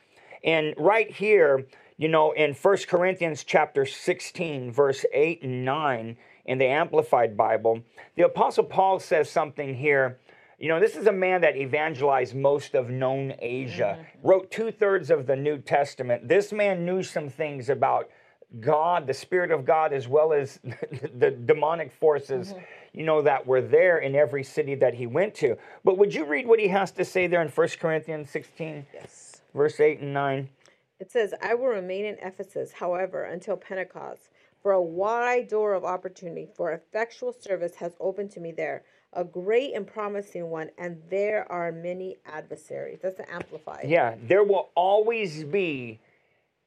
And 0.43 0.73
right 0.77 1.11
here, 1.11 1.65
you 1.97 2.07
know, 2.07 2.31
in 2.31 2.53
First 2.53 2.87
Corinthians 2.87 3.43
chapter 3.43 3.85
16, 3.85 4.71
verse 4.71 5.05
8 5.13 5.43
and 5.43 5.65
9, 5.65 6.17
in 6.45 6.59
the 6.59 6.65
Amplified 6.65 7.35
Bible, 7.35 7.81
the 8.15 8.25
Apostle 8.25 8.65
Paul 8.65 8.99
says 8.99 9.29
something 9.29 9.75
here 9.75 10.19
you 10.59 10.69
know, 10.69 10.79
this 10.79 10.95
is 10.95 11.07
a 11.07 11.11
man 11.11 11.41
that 11.41 11.57
evangelized 11.57 12.35
most 12.35 12.75
of 12.75 12.89
known 12.89 13.33
Asia, 13.39 13.97
mm-hmm. 13.99 14.27
wrote 14.27 14.51
two 14.51 14.71
thirds 14.71 15.09
of 15.09 15.27
the 15.27 15.35
New 15.35 15.57
Testament. 15.57 16.27
This 16.27 16.51
man 16.51 16.85
knew 16.85 17.03
some 17.03 17.29
things 17.29 17.69
about 17.69 18.09
God, 18.59 19.05
the 19.05 19.13
Spirit 19.13 19.51
of 19.51 19.65
God, 19.65 19.91
as 19.91 20.07
well 20.07 20.31
as 20.31 20.59
the 21.17 21.31
demonic 21.31 21.91
forces, 21.91 22.49
mm-hmm. 22.49 22.59
you 22.93 23.03
know, 23.03 23.21
that 23.21 23.45
were 23.45 23.61
there 23.61 23.97
in 23.97 24.15
every 24.15 24.43
city 24.43 24.75
that 24.75 24.93
he 24.93 25.07
went 25.07 25.35
to. 25.35 25.57
But 25.83 25.97
would 25.97 26.13
you 26.13 26.25
read 26.25 26.47
what 26.47 26.59
he 26.59 26.69
has 26.69 26.91
to 26.91 27.05
say 27.05 27.27
there 27.27 27.41
in 27.41 27.49
1 27.49 27.67
Corinthians 27.79 28.29
16, 28.29 28.85
yes. 28.93 29.41
verse 29.53 29.79
8 29.79 29.99
and 29.99 30.13
9? 30.13 30.49
It 30.99 31.11
says, 31.11 31.33
I 31.41 31.53
will 31.55 31.67
remain 31.67 32.05
in 32.05 32.17
Ephesus, 32.21 32.71
however, 32.71 33.25
until 33.25 33.57
Pentecost 33.57 34.29
For 34.61 34.71
a 34.71 34.81
wide 34.81 35.49
door 35.49 35.73
of 35.73 35.83
opportunity 35.83 36.47
for 36.55 36.71
effectual 36.71 37.33
service 37.33 37.75
has 37.75 37.95
opened 37.99 38.31
to 38.31 38.39
me 38.39 38.53
there, 38.53 38.83
a 39.15 39.23
great 39.23 39.73
and 39.73 39.87
promising 39.87 40.49
one, 40.49 40.69
and 40.77 41.01
there 41.09 41.49
are 41.51 41.71
many 41.71 42.17
adversaries. 42.25 42.99
That's 43.01 43.17
the 43.17 43.31
amplified. 43.33 43.85
Yeah, 43.87 44.15
there 44.27 44.43
will 44.43 44.69
always 44.75 45.43
be 45.43 45.99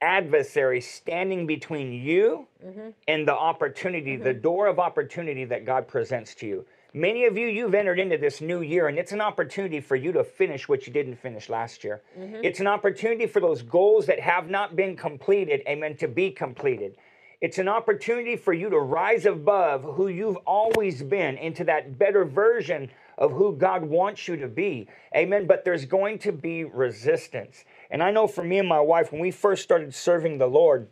adversaries 0.01 0.89
standing 0.89 1.47
between 1.47 1.93
you 1.93 2.47
Mm-hmm. 2.65 2.89
and 3.07 3.29
the 3.29 3.35
opportunity, 3.35 4.17
the 4.17 4.35
door 4.35 4.67
of 4.67 4.81
opportunity 4.81 5.45
that 5.45 5.65
God 5.65 5.87
presents 5.87 6.35
to 6.37 6.47
you. 6.47 6.67
Many 6.93 7.25
of 7.27 7.39
you, 7.39 7.47
you've 7.47 7.75
entered 7.75 8.01
into 8.01 8.19
this 8.19 8.41
new 8.41 8.63
year, 8.63 8.89
and 8.89 8.99
it's 8.99 9.13
an 9.13 9.21
opportunity 9.21 9.81
for 9.81 9.95
you 9.95 10.11
to 10.11 10.25
finish 10.25 10.69
what 10.69 10.85
you 10.85 10.93
didn't 10.93 11.17
finish 11.17 11.49
last 11.49 11.85
year. 11.85 12.03
Mm-hmm. 12.19 12.41
It's 12.43 12.59
an 12.59 12.67
opportunity 12.67 13.27
for 13.27 13.39
those 13.39 13.63
goals 13.63 14.07
that 14.07 14.19
have 14.19 14.51
not 14.51 14.75
been 14.75 14.97
completed, 14.97 15.63
amen, 15.69 15.99
to 15.99 16.09
be 16.09 16.33
completed. 16.33 16.97
It's 17.41 17.59
an 17.59 17.69
opportunity 17.69 18.37
for 18.37 18.53
you 18.53 18.69
to 18.69 18.79
rise 18.79 19.25
above 19.25 19.85
who 19.85 20.09
you've 20.09 20.39
always 20.39 21.03
been 21.03 21.37
into 21.37 21.63
that 21.65 21.97
better 21.97 22.25
version 22.25 22.91
of 23.17 23.33
who 23.33 23.57
God 23.57 23.85
wants 23.85 24.27
you 24.27 24.37
to 24.37 24.49
be. 24.49 24.89
Amen. 25.15 25.47
But 25.47 25.65
there's 25.65 25.85
going 25.85 26.19
to 26.21 26.33
be 26.33 26.65
resistance. 26.65 27.65
And 27.91 28.03
I 28.03 28.11
know 28.11 28.27
for 28.27 28.43
me 28.43 28.59
and 28.59 28.69
my 28.69 28.81
wife, 28.81 29.13
when 29.13 29.21
we 29.21 29.31
first 29.31 29.63
started 29.63 29.95
serving 29.95 30.39
the 30.39 30.47
Lord, 30.49 30.89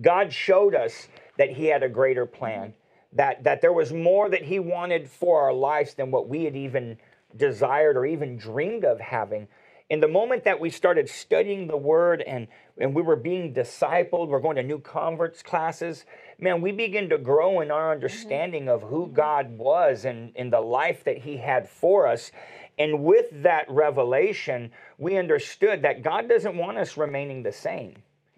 God 0.00 0.32
showed 0.32 0.74
us 0.74 1.08
that 1.38 1.50
He 1.50 1.66
had 1.66 1.84
a 1.84 1.88
greater 1.88 2.26
plan, 2.26 2.74
that, 3.12 3.44
that 3.44 3.60
there 3.60 3.72
was 3.72 3.92
more 3.92 4.28
that 4.30 4.42
He 4.42 4.58
wanted 4.58 5.08
for 5.08 5.42
our 5.42 5.52
lives 5.52 5.94
than 5.94 6.10
what 6.10 6.28
we 6.28 6.44
had 6.44 6.56
even 6.56 6.98
desired 7.36 7.96
or 7.96 8.04
even 8.04 8.36
dreamed 8.36 8.84
of 8.84 8.98
having. 8.98 9.46
In 9.90 9.98
the 9.98 10.08
moment 10.08 10.44
that 10.44 10.60
we 10.60 10.70
started 10.70 11.08
studying 11.08 11.66
the 11.66 11.76
Word 11.76 12.22
and, 12.22 12.46
and 12.78 12.94
we 12.94 13.02
were 13.02 13.16
being 13.16 13.52
discipled, 13.52 14.28
we're 14.28 14.38
going 14.38 14.54
to 14.54 14.62
new 14.62 14.78
converts 14.78 15.42
classes, 15.42 16.04
man, 16.38 16.60
we 16.60 16.70
began 16.70 17.08
to 17.08 17.18
grow 17.18 17.60
in 17.60 17.72
our 17.72 17.82
mm-hmm. 17.82 17.94
understanding 17.94 18.68
of 18.68 18.82
who 18.82 19.06
mm-hmm. 19.06 19.14
God 19.14 19.58
was 19.58 20.04
and 20.04 20.30
in 20.36 20.50
the 20.50 20.60
life 20.60 21.02
that 21.04 21.18
He 21.18 21.38
had 21.38 21.68
for 21.68 22.06
us. 22.06 22.30
And 22.78 23.02
with 23.02 23.26
that 23.42 23.68
revelation, 23.68 24.70
we 24.96 25.18
understood 25.18 25.82
that 25.82 26.04
God 26.04 26.28
doesn't 26.28 26.56
want 26.56 26.78
us 26.78 26.96
remaining 26.96 27.42
the 27.42 27.52
same. 27.52 27.96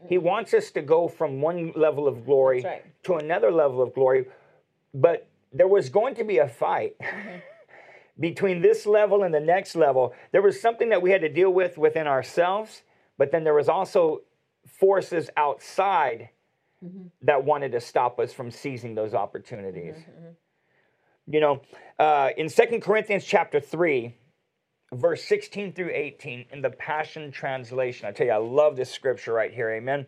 He 0.08 0.16
mm-hmm. 0.16 0.24
wants 0.24 0.54
us 0.54 0.70
to 0.70 0.80
go 0.80 1.06
from 1.06 1.42
one 1.42 1.72
level 1.76 2.08
of 2.08 2.24
glory 2.24 2.62
right. 2.62 3.04
to 3.04 3.16
another 3.16 3.52
level 3.52 3.82
of 3.82 3.92
glory. 3.92 4.24
But 4.94 5.28
there 5.52 5.68
was 5.68 5.90
going 5.90 6.14
to 6.14 6.24
be 6.24 6.38
a 6.38 6.48
fight 6.48 6.96
between 8.18 8.60
this 8.60 8.86
level 8.86 9.22
and 9.22 9.32
the 9.32 9.40
next 9.40 9.74
level. 9.74 10.14
There 10.32 10.42
was 10.42 10.60
something 10.60 10.88
that 10.90 11.02
we 11.02 11.10
had 11.10 11.22
to 11.22 11.28
deal 11.28 11.50
with 11.50 11.78
within 11.78 12.06
ourselves, 12.06 12.82
but 13.18 13.32
then 13.32 13.44
there 13.44 13.54
was 13.54 13.68
also 13.68 14.22
forces 14.66 15.30
outside 15.36 16.28
mm-hmm. 16.84 17.08
that 17.22 17.44
wanted 17.44 17.72
to 17.72 17.80
stop 17.80 18.18
us 18.20 18.32
from 18.32 18.50
seizing 18.50 18.94
those 18.94 19.14
opportunities. 19.14 19.96
Mm-hmm. 19.96 21.32
You 21.32 21.40
know, 21.40 21.62
uh, 21.98 22.30
in 22.36 22.48
Second 22.48 22.82
Corinthians 22.82 23.24
chapter 23.24 23.60
3, 23.60 24.14
verse 24.92 25.24
16 25.24 25.72
through 25.72 25.90
18 25.92 26.46
in 26.52 26.62
the 26.62 26.70
Passion 26.70 27.30
Translation. 27.30 28.06
I 28.06 28.12
tell 28.12 28.26
you, 28.26 28.32
I 28.32 28.36
love 28.36 28.76
this 28.76 28.90
scripture 28.90 29.32
right 29.32 29.52
here. 29.52 29.70
Amen. 29.70 30.06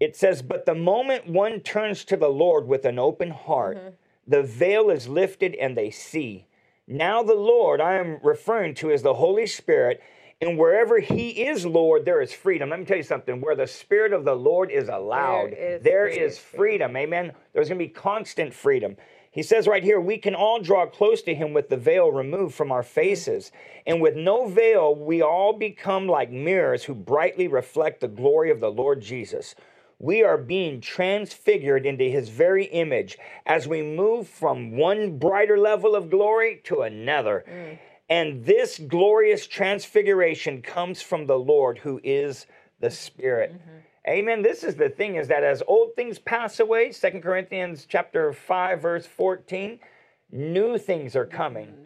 It 0.00 0.16
says, 0.16 0.42
But 0.42 0.66
the 0.66 0.74
moment 0.74 1.26
one 1.26 1.60
turns 1.60 2.04
to 2.06 2.16
the 2.16 2.28
Lord 2.28 2.66
with 2.66 2.84
an 2.84 2.98
open 2.98 3.30
heart, 3.30 3.78
mm-hmm. 3.78 3.88
the 4.26 4.42
veil 4.42 4.90
is 4.90 5.08
lifted 5.08 5.54
and 5.54 5.76
they 5.76 5.90
see. 5.90 6.46
Now, 6.88 7.22
the 7.22 7.34
Lord 7.34 7.80
I 7.80 7.94
am 7.94 8.18
referring 8.22 8.74
to 8.76 8.90
is 8.90 9.02
the 9.02 9.14
Holy 9.14 9.46
Spirit, 9.46 10.00
and 10.40 10.56
wherever 10.56 11.00
He 11.00 11.46
is 11.46 11.66
Lord, 11.66 12.04
there 12.04 12.20
is 12.20 12.32
freedom. 12.32 12.70
Let 12.70 12.78
me 12.78 12.84
tell 12.84 12.96
you 12.96 13.02
something 13.02 13.40
where 13.40 13.56
the 13.56 13.66
Spirit 13.66 14.12
of 14.12 14.24
the 14.24 14.34
Lord 14.34 14.70
is 14.70 14.88
allowed, 14.88 15.52
is 15.52 15.82
there 15.82 16.08
freedom. 16.08 16.32
freedom. 16.32 16.96
Amen. 16.96 17.32
There's 17.52 17.68
going 17.68 17.78
to 17.78 17.84
be 17.84 17.90
constant 17.90 18.54
freedom. 18.54 18.96
He 19.36 19.42
says 19.42 19.66
right 19.68 19.84
here, 19.84 20.00
we 20.00 20.16
can 20.16 20.34
all 20.34 20.62
draw 20.62 20.86
close 20.86 21.20
to 21.22 21.34
him 21.34 21.52
with 21.52 21.68
the 21.68 21.76
veil 21.76 22.10
removed 22.10 22.54
from 22.54 22.72
our 22.72 22.82
hmm. 22.82 22.88
faces. 22.88 23.52
And 23.86 24.00
with 24.00 24.16
no 24.16 24.48
veil, 24.48 24.94
we 24.94 25.20
all 25.20 25.52
become 25.52 26.06
like 26.08 26.30
mirrors 26.30 26.84
who 26.84 26.94
brightly 26.94 27.46
reflect 27.46 28.00
the 28.00 28.08
glory 28.08 28.50
of 28.50 28.60
the 28.60 28.70
Lord 28.70 29.02
Jesus. 29.02 29.54
We 29.98 30.22
are 30.22 30.36
being 30.36 30.80
transfigured 30.80 31.86
into 31.86 32.04
his 32.04 32.28
very 32.28 32.66
image 32.66 33.16
as 33.46 33.66
we 33.66 33.82
move 33.82 34.28
from 34.28 34.76
one 34.76 35.18
brighter 35.18 35.58
level 35.58 35.96
of 35.96 36.10
glory 36.10 36.60
to 36.64 36.82
another. 36.82 37.44
Mm. 37.48 37.78
And 38.08 38.44
this 38.44 38.78
glorious 38.78 39.46
transfiguration 39.46 40.62
comes 40.62 41.02
from 41.02 41.26
the 41.26 41.38
Lord 41.38 41.78
who 41.78 42.00
is 42.04 42.46
the 42.80 42.90
Spirit. 42.90 43.54
Mm-hmm. 43.54 43.78
Amen. 44.08 44.42
This 44.42 44.62
is 44.62 44.76
the 44.76 44.88
thing 44.88 45.16
is 45.16 45.28
that 45.28 45.42
as 45.42 45.62
old 45.66 45.96
things 45.96 46.18
pass 46.18 46.60
away, 46.60 46.92
Second 46.92 47.22
Corinthians 47.22 47.86
chapter 47.88 48.32
5 48.32 48.80
verse 48.80 49.06
14, 49.06 49.80
new 50.30 50.78
things 50.78 51.16
are 51.16 51.26
coming. 51.26 51.68
Mm-hmm. 51.68 51.82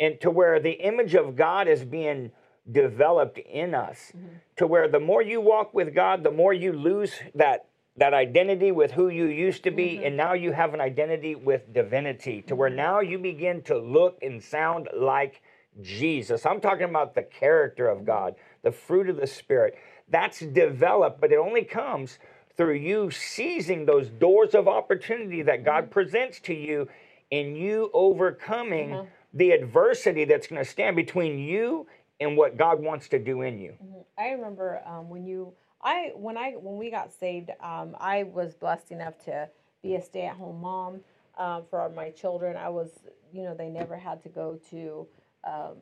And 0.00 0.20
to 0.20 0.30
where 0.30 0.60
the 0.60 0.72
image 0.72 1.14
of 1.14 1.34
God 1.34 1.66
is 1.66 1.84
being 1.84 2.30
developed 2.70 3.38
in 3.38 3.74
us. 3.74 4.12
Mm-hmm. 4.16 4.36
To 4.56 4.66
where 4.66 4.88
the 4.88 5.00
more 5.00 5.22
you 5.22 5.40
walk 5.40 5.74
with 5.74 5.94
God, 5.94 6.22
the 6.22 6.30
more 6.30 6.52
you 6.52 6.72
lose 6.72 7.12
that 7.34 7.66
that 7.96 8.12
identity 8.12 8.72
with 8.72 8.90
who 8.90 9.08
you 9.08 9.26
used 9.26 9.62
to 9.62 9.70
be 9.70 9.94
mm-hmm. 9.94 10.06
and 10.06 10.16
now 10.16 10.32
you 10.32 10.50
have 10.50 10.74
an 10.74 10.80
identity 10.80 11.36
with 11.36 11.72
divinity 11.72 12.42
to 12.42 12.56
where 12.56 12.68
mm-hmm. 12.68 12.76
now 12.76 13.00
you 13.00 13.18
begin 13.18 13.62
to 13.62 13.78
look 13.78 14.18
and 14.20 14.42
sound 14.42 14.88
like 14.96 15.42
Jesus. 15.80 16.46
I'm 16.46 16.60
talking 16.60 16.88
about 16.88 17.14
the 17.14 17.22
character 17.22 17.88
of 17.88 18.04
God, 18.04 18.34
the 18.62 18.72
fruit 18.72 19.08
of 19.08 19.16
the 19.16 19.26
Spirit. 19.26 19.74
That's 20.08 20.40
developed, 20.40 21.20
but 21.20 21.32
it 21.32 21.38
only 21.38 21.64
comes 21.64 22.18
through 22.56 22.74
you 22.74 23.10
seizing 23.10 23.84
those 23.84 24.08
doors 24.08 24.54
of 24.54 24.68
opportunity 24.68 25.42
that 25.42 25.64
God 25.64 25.90
presents 25.90 26.40
to 26.40 26.54
you 26.54 26.88
and 27.32 27.56
you 27.56 27.90
overcoming 27.92 29.08
the 29.32 29.50
adversity 29.50 30.24
that's 30.24 30.46
going 30.46 30.62
to 30.62 30.70
stand 30.70 30.94
between 30.94 31.38
you 31.38 31.86
and 32.24 32.36
what 32.36 32.56
God 32.56 32.80
wants 32.82 33.08
to 33.08 33.18
do 33.18 33.42
in 33.42 33.58
you. 33.58 33.74
I 34.18 34.30
remember 34.30 34.80
um, 34.86 35.08
when 35.08 35.24
you, 35.24 35.52
I 35.82 36.12
when 36.14 36.36
I 36.36 36.52
when 36.52 36.76
we 36.78 36.90
got 36.90 37.12
saved, 37.12 37.50
um, 37.60 37.96
I 38.00 38.24
was 38.24 38.54
blessed 38.54 38.90
enough 38.90 39.18
to 39.26 39.48
be 39.82 39.94
a 39.96 40.02
stay-at-home 40.02 40.60
mom 40.60 41.00
um, 41.38 41.62
for 41.70 41.88
my 41.90 42.10
children. 42.10 42.56
I 42.56 42.68
was, 42.70 42.90
you 43.32 43.42
know, 43.42 43.54
they 43.54 43.68
never 43.68 43.96
had 43.96 44.22
to 44.24 44.28
go 44.28 44.58
to 44.70 45.06
um, 45.46 45.76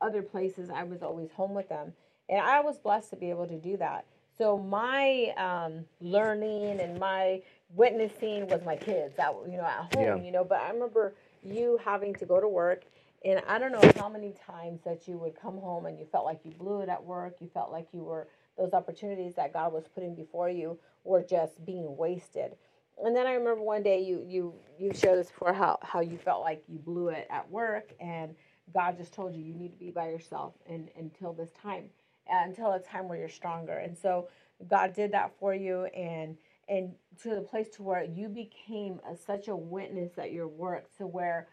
other 0.00 0.22
places. 0.22 0.68
I 0.70 0.82
was 0.82 1.02
always 1.02 1.30
home 1.32 1.54
with 1.54 1.68
them, 1.68 1.92
and 2.28 2.40
I 2.40 2.60
was 2.60 2.78
blessed 2.78 3.10
to 3.10 3.16
be 3.16 3.30
able 3.30 3.46
to 3.46 3.58
do 3.58 3.76
that. 3.78 4.04
So 4.36 4.58
my 4.58 5.32
um, 5.38 5.84
learning 6.00 6.80
and 6.80 6.98
my 6.98 7.40
witnessing 7.74 8.48
was 8.48 8.62
my 8.64 8.76
kids. 8.76 9.14
That 9.16 9.32
you 9.48 9.56
know 9.56 9.64
at 9.64 9.94
home, 9.94 10.04
Yeah. 10.04 10.16
you 10.16 10.32
know. 10.32 10.44
But 10.44 10.60
I 10.60 10.70
remember 10.70 11.14
you 11.42 11.78
having 11.84 12.14
to 12.16 12.26
go 12.26 12.40
to 12.40 12.48
work 12.48 12.84
and 13.24 13.42
I 13.48 13.58
don't 13.58 13.72
know 13.72 13.92
how 13.96 14.08
many 14.08 14.34
times 14.46 14.80
that 14.84 15.08
you 15.08 15.18
would 15.18 15.40
come 15.40 15.58
home 15.58 15.86
and 15.86 15.98
you 15.98 16.06
felt 16.10 16.24
like 16.24 16.40
you 16.44 16.52
blew 16.52 16.80
it 16.80 16.88
at 16.88 17.02
work. 17.02 17.36
You 17.40 17.48
felt 17.52 17.72
like 17.72 17.88
you 17.92 18.04
were, 18.04 18.28
those 18.56 18.72
opportunities 18.72 19.34
that 19.36 19.52
God 19.52 19.72
was 19.72 19.84
putting 19.88 20.14
before 20.14 20.48
you 20.50 20.78
were 21.04 21.22
just 21.22 21.64
being 21.64 21.96
wasted. 21.96 22.56
And 23.02 23.14
then 23.14 23.26
I 23.26 23.32
remember 23.32 23.62
one 23.62 23.82
day 23.82 24.00
you, 24.00 24.22
you, 24.26 24.54
you 24.78 24.92
shared 24.94 25.18
this 25.18 25.30
before 25.30 25.52
how, 25.52 25.78
how 25.82 26.00
you 26.00 26.18
felt 26.18 26.42
like 26.42 26.62
you 26.68 26.78
blew 26.78 27.08
it 27.08 27.26
at 27.30 27.50
work 27.50 27.92
and 28.00 28.34
God 28.72 28.96
just 28.96 29.12
told 29.12 29.34
you 29.34 29.42
you 29.42 29.54
need 29.54 29.72
to 29.72 29.78
be 29.78 29.90
by 29.90 30.08
yourself 30.08 30.54
and, 30.68 30.88
until 30.98 31.32
this 31.32 31.50
time, 31.62 31.84
uh, 32.32 32.40
until 32.44 32.72
a 32.72 32.80
time 32.80 33.08
where 33.08 33.18
you're 33.18 33.28
stronger. 33.28 33.78
And 33.78 33.96
so 33.96 34.28
God 34.68 34.94
did 34.94 35.12
that 35.12 35.32
for 35.38 35.54
you 35.54 35.84
and, 35.86 36.36
and 36.68 36.92
to 37.22 37.34
the 37.34 37.42
place 37.42 37.68
to 37.76 37.82
where 37.82 38.04
you 38.04 38.28
became 38.28 39.00
a, 39.10 39.16
such 39.16 39.48
a 39.48 39.56
witness 39.56 40.18
at 40.18 40.32
your 40.32 40.48
work 40.48 40.86
to 40.98 41.06
where 41.06 41.48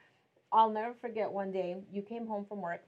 I'll 0.54 0.70
never 0.70 0.94
forget 0.94 1.32
one 1.32 1.52
day 1.52 1.76
you 1.92 2.04
came 2.04 2.28
home 2.28 2.46
from 2.46 2.62
work 2.62 2.84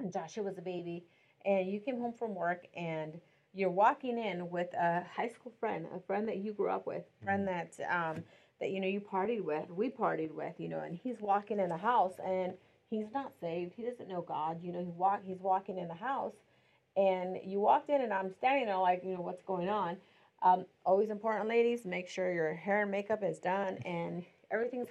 and 0.00 0.12
Joshua 0.12 0.42
was 0.42 0.58
a 0.58 0.62
baby 0.62 1.04
and 1.44 1.70
you 1.70 1.78
came 1.78 2.00
home 2.00 2.12
from 2.12 2.34
work 2.34 2.66
and 2.76 3.20
you're 3.54 3.70
walking 3.70 4.18
in 4.18 4.50
with 4.50 4.72
a 4.74 5.04
high 5.14 5.28
school 5.28 5.52
friend, 5.60 5.86
a 5.94 6.00
friend 6.00 6.28
that 6.28 6.38
you 6.38 6.52
grew 6.52 6.68
up 6.68 6.86
with, 6.86 7.04
friend 7.22 7.46
that 7.48 7.78
um, 7.90 8.22
that 8.60 8.70
you 8.70 8.80
know 8.80 8.88
you 8.88 9.00
partied 9.00 9.42
with, 9.42 9.70
we 9.70 9.88
partied 9.88 10.32
with, 10.32 10.54
you 10.58 10.68
know, 10.68 10.80
and 10.80 10.98
he's 11.02 11.20
walking 11.20 11.60
in 11.60 11.68
the 11.68 11.76
house 11.76 12.14
and 12.24 12.54
he's 12.90 13.06
not 13.14 13.32
saved. 13.40 13.72
He 13.76 13.84
doesn't 13.84 14.08
know 14.08 14.22
God. 14.22 14.58
You 14.62 14.72
know, 14.72 14.80
he 14.80 14.90
walk 14.90 15.20
he's 15.24 15.40
walking 15.40 15.78
in 15.78 15.88
the 15.88 15.94
house 15.94 16.34
and 16.96 17.38
you 17.44 17.60
walked 17.60 17.88
in 17.88 18.02
and 18.02 18.12
I'm 18.12 18.32
standing 18.32 18.66
there 18.66 18.78
like, 18.78 19.02
you 19.04 19.14
know, 19.14 19.20
what's 19.20 19.42
going 19.42 19.68
on? 19.68 19.96
Um, 20.42 20.66
always 20.84 21.10
important, 21.10 21.48
ladies, 21.48 21.84
make 21.84 22.08
sure 22.08 22.32
your 22.32 22.54
hair 22.54 22.82
and 22.82 22.90
makeup 22.90 23.22
is 23.22 23.38
done 23.38 23.78
and 23.84 24.24
everything's 24.50 24.88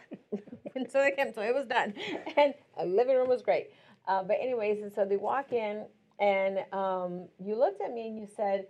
so 0.91 0.99
they 1.01 1.11
came, 1.11 1.33
so 1.33 1.41
it 1.41 1.53
was 1.55 1.65
done. 1.67 1.93
And 2.37 2.53
a 2.77 2.85
living 2.85 3.15
room 3.15 3.29
was 3.29 3.41
great. 3.41 3.71
Uh, 4.07 4.23
but 4.23 4.37
anyways, 4.41 4.81
and 4.83 4.91
so 4.93 5.05
they 5.05 5.17
walk 5.17 5.51
in 5.53 5.85
and 6.19 6.59
um, 6.73 7.27
you 7.39 7.55
looked 7.57 7.81
at 7.81 7.93
me 7.93 8.07
and 8.07 8.17
you 8.17 8.27
said, 8.35 8.67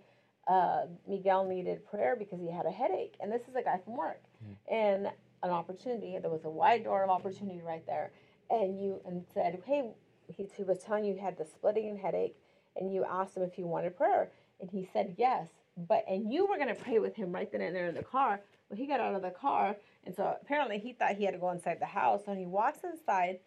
uh, 0.48 0.82
Miguel 1.08 1.46
needed 1.46 1.86
prayer 1.86 2.16
because 2.16 2.40
he 2.40 2.50
had 2.50 2.66
a 2.66 2.70
headache. 2.70 3.16
And 3.20 3.30
this 3.32 3.42
is 3.48 3.54
a 3.56 3.62
guy 3.62 3.80
from 3.84 3.96
work. 3.96 4.22
And 4.70 5.08
an 5.42 5.50
opportunity, 5.50 6.18
there 6.20 6.30
was 6.30 6.44
a 6.44 6.50
wide 6.50 6.84
door 6.84 7.04
of 7.04 7.10
opportunity 7.10 7.60
right 7.62 7.84
there. 7.86 8.12
And 8.50 8.80
you 8.80 9.00
and 9.06 9.24
said, 9.34 9.62
hey, 9.66 9.90
he, 10.34 10.46
he 10.56 10.64
was 10.64 10.78
telling 10.80 11.04
you 11.04 11.14
he 11.14 11.20
had 11.20 11.38
the 11.38 11.44
splitting 11.44 11.96
headache 11.98 12.36
and 12.76 12.92
you 12.92 13.04
asked 13.04 13.36
him 13.36 13.42
if 13.42 13.54
he 13.54 13.64
wanted 13.64 13.96
prayer. 13.96 14.30
And 14.60 14.70
he 14.70 14.88
said 14.92 15.14
yes. 15.18 15.48
but 15.76 16.04
and 16.08 16.32
you 16.32 16.46
were 16.46 16.58
gonna 16.58 16.74
pray 16.74 16.98
with 16.98 17.14
him 17.14 17.32
right 17.32 17.50
then 17.52 17.60
and 17.60 17.76
there 17.76 17.88
in 17.88 17.94
the 17.94 18.02
car. 18.02 18.40
But 18.68 18.78
he 18.78 18.86
got 18.86 19.00
out 19.00 19.14
of 19.14 19.22
the 19.22 19.30
car, 19.30 19.76
and 20.04 20.14
so 20.14 20.36
apparently 20.42 20.78
he 20.78 20.92
thought 20.92 21.16
he 21.16 21.24
had 21.24 21.34
to 21.34 21.40
go 21.40 21.50
inside 21.50 21.78
the 21.80 21.86
house. 21.86 22.22
So 22.24 22.34
he 22.34 22.46
walks 22.46 22.80
inside, 22.84 23.40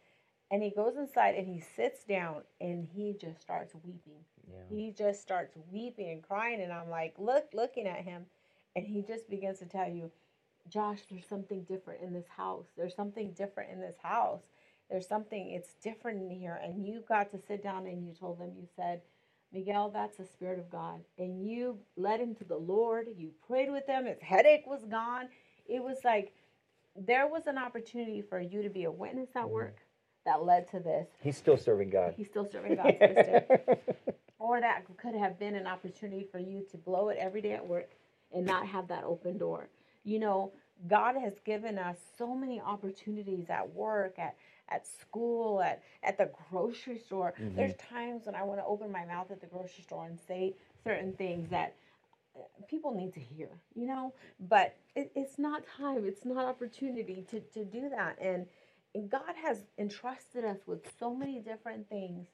and 0.51 0.61
he 0.61 0.69
goes 0.69 0.97
inside 0.97 1.35
and 1.35 1.47
he 1.47 1.61
sits 1.61 2.03
down 2.03 2.41
and 2.59 2.85
he 2.93 3.15
just 3.19 3.41
starts 3.41 3.73
weeping. 3.85 4.25
Yeah. 4.49 4.63
He 4.69 4.91
just 4.91 5.21
starts 5.21 5.55
weeping 5.71 6.09
and 6.09 6.21
crying, 6.21 6.61
and 6.61 6.73
I'm 6.73 6.89
like, 6.89 7.15
look, 7.17 7.45
looking 7.53 7.87
at 7.87 8.03
him, 8.03 8.25
and 8.75 8.85
he 8.85 9.01
just 9.01 9.29
begins 9.29 9.59
to 9.59 9.65
tell 9.65 9.87
you, 9.89 10.11
Josh, 10.69 10.99
there's 11.09 11.25
something 11.25 11.63
different 11.63 12.01
in 12.03 12.13
this 12.13 12.27
house. 12.27 12.67
There's 12.77 12.95
something 12.95 13.31
different 13.31 13.71
in 13.71 13.79
this 13.79 13.95
house. 14.01 14.43
There's 14.89 15.07
something, 15.07 15.51
it's 15.51 15.73
different 15.75 16.21
in 16.21 16.29
here. 16.29 16.59
And 16.61 16.85
you 16.85 17.03
got 17.07 17.31
to 17.31 17.39
sit 17.39 17.63
down 17.63 17.87
and 17.87 18.05
you 18.05 18.13
told 18.13 18.39
them, 18.39 18.51
you 18.55 18.67
said, 18.75 19.01
Miguel, 19.53 19.89
that's 19.89 20.17
the 20.17 20.25
Spirit 20.25 20.59
of 20.59 20.69
God. 20.69 21.01
And 21.17 21.45
you 21.45 21.77
led 21.97 22.19
him 22.19 22.35
to 22.35 22.43
the 22.43 22.57
Lord. 22.57 23.07
You 23.15 23.31
prayed 23.47 23.71
with 23.71 23.85
him. 23.87 24.05
His 24.05 24.21
headache 24.21 24.63
was 24.65 24.85
gone. 24.85 25.27
It 25.67 25.83
was 25.83 25.97
like 26.03 26.33
there 26.95 27.27
was 27.27 27.47
an 27.47 27.57
opportunity 27.57 28.21
for 28.21 28.39
you 28.39 28.61
to 28.63 28.69
be 28.69 28.85
a 28.85 28.91
witness 28.91 29.29
at 29.35 29.43
mm-hmm. 29.43 29.53
work 29.53 29.77
that 30.25 30.43
led 30.43 30.69
to 30.71 30.79
this. 30.79 31.07
He's 31.21 31.37
still 31.37 31.57
serving 31.57 31.89
God. 31.89 32.13
He's 32.15 32.27
still 32.27 32.47
serving 32.49 32.75
God, 32.75 32.95
sister. 32.99 33.77
or 34.39 34.59
that 34.59 34.83
could 34.97 35.15
have 35.15 35.39
been 35.39 35.55
an 35.55 35.67
opportunity 35.67 36.27
for 36.31 36.39
you 36.39 36.65
to 36.71 36.77
blow 36.77 37.09
it 37.09 37.17
every 37.19 37.41
day 37.41 37.53
at 37.53 37.65
work 37.65 37.89
and 38.33 38.45
not 38.45 38.67
have 38.67 38.87
that 38.87 39.03
open 39.03 39.37
door. 39.37 39.67
You 40.03 40.19
know, 40.19 40.51
God 40.87 41.15
has 41.15 41.33
given 41.45 41.77
us 41.77 41.97
so 42.17 42.35
many 42.35 42.59
opportunities 42.61 43.49
at 43.49 43.73
work, 43.73 44.17
at 44.17 44.35
at 44.71 44.87
school, 44.87 45.61
at 45.61 45.83
at 46.03 46.17
the 46.17 46.29
grocery 46.49 46.97
store. 46.97 47.33
Mm-hmm. 47.39 47.55
There's 47.55 47.75
times 47.75 48.25
when 48.25 48.35
I 48.35 48.43
want 48.43 48.59
to 48.59 48.65
open 48.65 48.91
my 48.91 49.05
mouth 49.05 49.31
at 49.31 49.41
the 49.41 49.47
grocery 49.47 49.83
store 49.83 50.05
and 50.07 50.19
say 50.19 50.55
certain 50.83 51.13
things 51.13 51.49
that 51.49 51.75
uh, 52.35 52.41
people 52.67 52.93
need 52.93 53.13
to 53.13 53.19
hear, 53.19 53.49
you 53.75 53.87
know. 53.87 54.13
But 54.39 54.77
it, 54.95 55.11
it's 55.15 55.37
not 55.37 55.63
time. 55.77 56.05
It's 56.05 56.25
not 56.25 56.45
opportunity 56.45 57.25
to 57.31 57.39
to 57.39 57.65
do 57.65 57.89
that. 57.89 58.17
And 58.21 58.45
and 58.95 59.09
God 59.09 59.35
has 59.43 59.59
entrusted 59.77 60.45
us 60.45 60.59
with 60.65 60.79
so 60.99 61.13
many 61.13 61.39
different 61.39 61.87
things, 61.89 62.27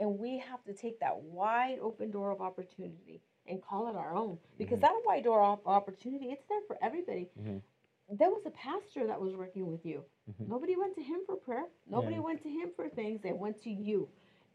and 0.00 0.18
we 0.18 0.38
have 0.38 0.64
to 0.64 0.72
take 0.72 1.00
that 1.00 1.16
wide 1.16 1.78
open 1.80 2.10
door 2.10 2.30
of 2.30 2.40
opportunity 2.40 3.20
and 3.46 3.62
call 3.62 3.88
it 3.88 3.96
our 3.96 4.14
own 4.14 4.38
because 4.58 4.78
mm-hmm. 4.78 4.82
that 4.82 5.02
wide 5.04 5.24
door 5.24 5.42
of 5.42 5.58
opportunity 5.66 6.26
it's 6.26 6.44
there 6.48 6.60
for 6.66 6.78
everybody 6.82 7.28
mm-hmm. 7.38 7.58
There 8.10 8.30
was 8.30 8.42
a 8.46 8.50
pastor 8.50 9.06
that 9.06 9.20
was 9.20 9.34
working 9.34 9.70
with 9.70 9.84
you. 9.84 10.04
Mm-hmm. 10.30 10.50
nobody 10.50 10.76
went 10.76 10.94
to 10.94 11.02
him 11.02 11.20
for 11.26 11.36
prayer. 11.36 11.66
Nobody 11.88 12.16
yeah. 12.16 12.22
went 12.22 12.42
to 12.42 12.48
him 12.48 12.70
for 12.74 12.88
things. 12.88 13.20
They 13.22 13.32
went 13.32 13.62
to 13.64 13.70
you. 13.70 14.08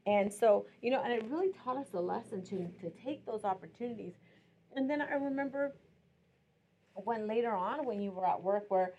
And 0.06 0.32
so 0.34 0.66
you 0.82 0.92
know 0.92 1.02
and 1.04 1.14
it 1.14 1.26
really 1.30 1.52
taught 1.64 1.78
us 1.78 1.94
a 1.94 2.00
lesson 2.00 2.44
to 2.46 2.68
to 2.82 2.90
take 3.04 3.26
those 3.26 3.44
opportunities. 3.44 4.14
And 4.76 4.90
then 4.90 5.02
i 5.02 5.14
remember 5.14 5.76
when 6.94 7.28
later 7.28 7.52
on 7.52 7.86
when 7.86 8.02
you 8.02 8.12
were 8.12 8.28
at 8.28 8.42
work 8.42 8.66
where 8.70 8.94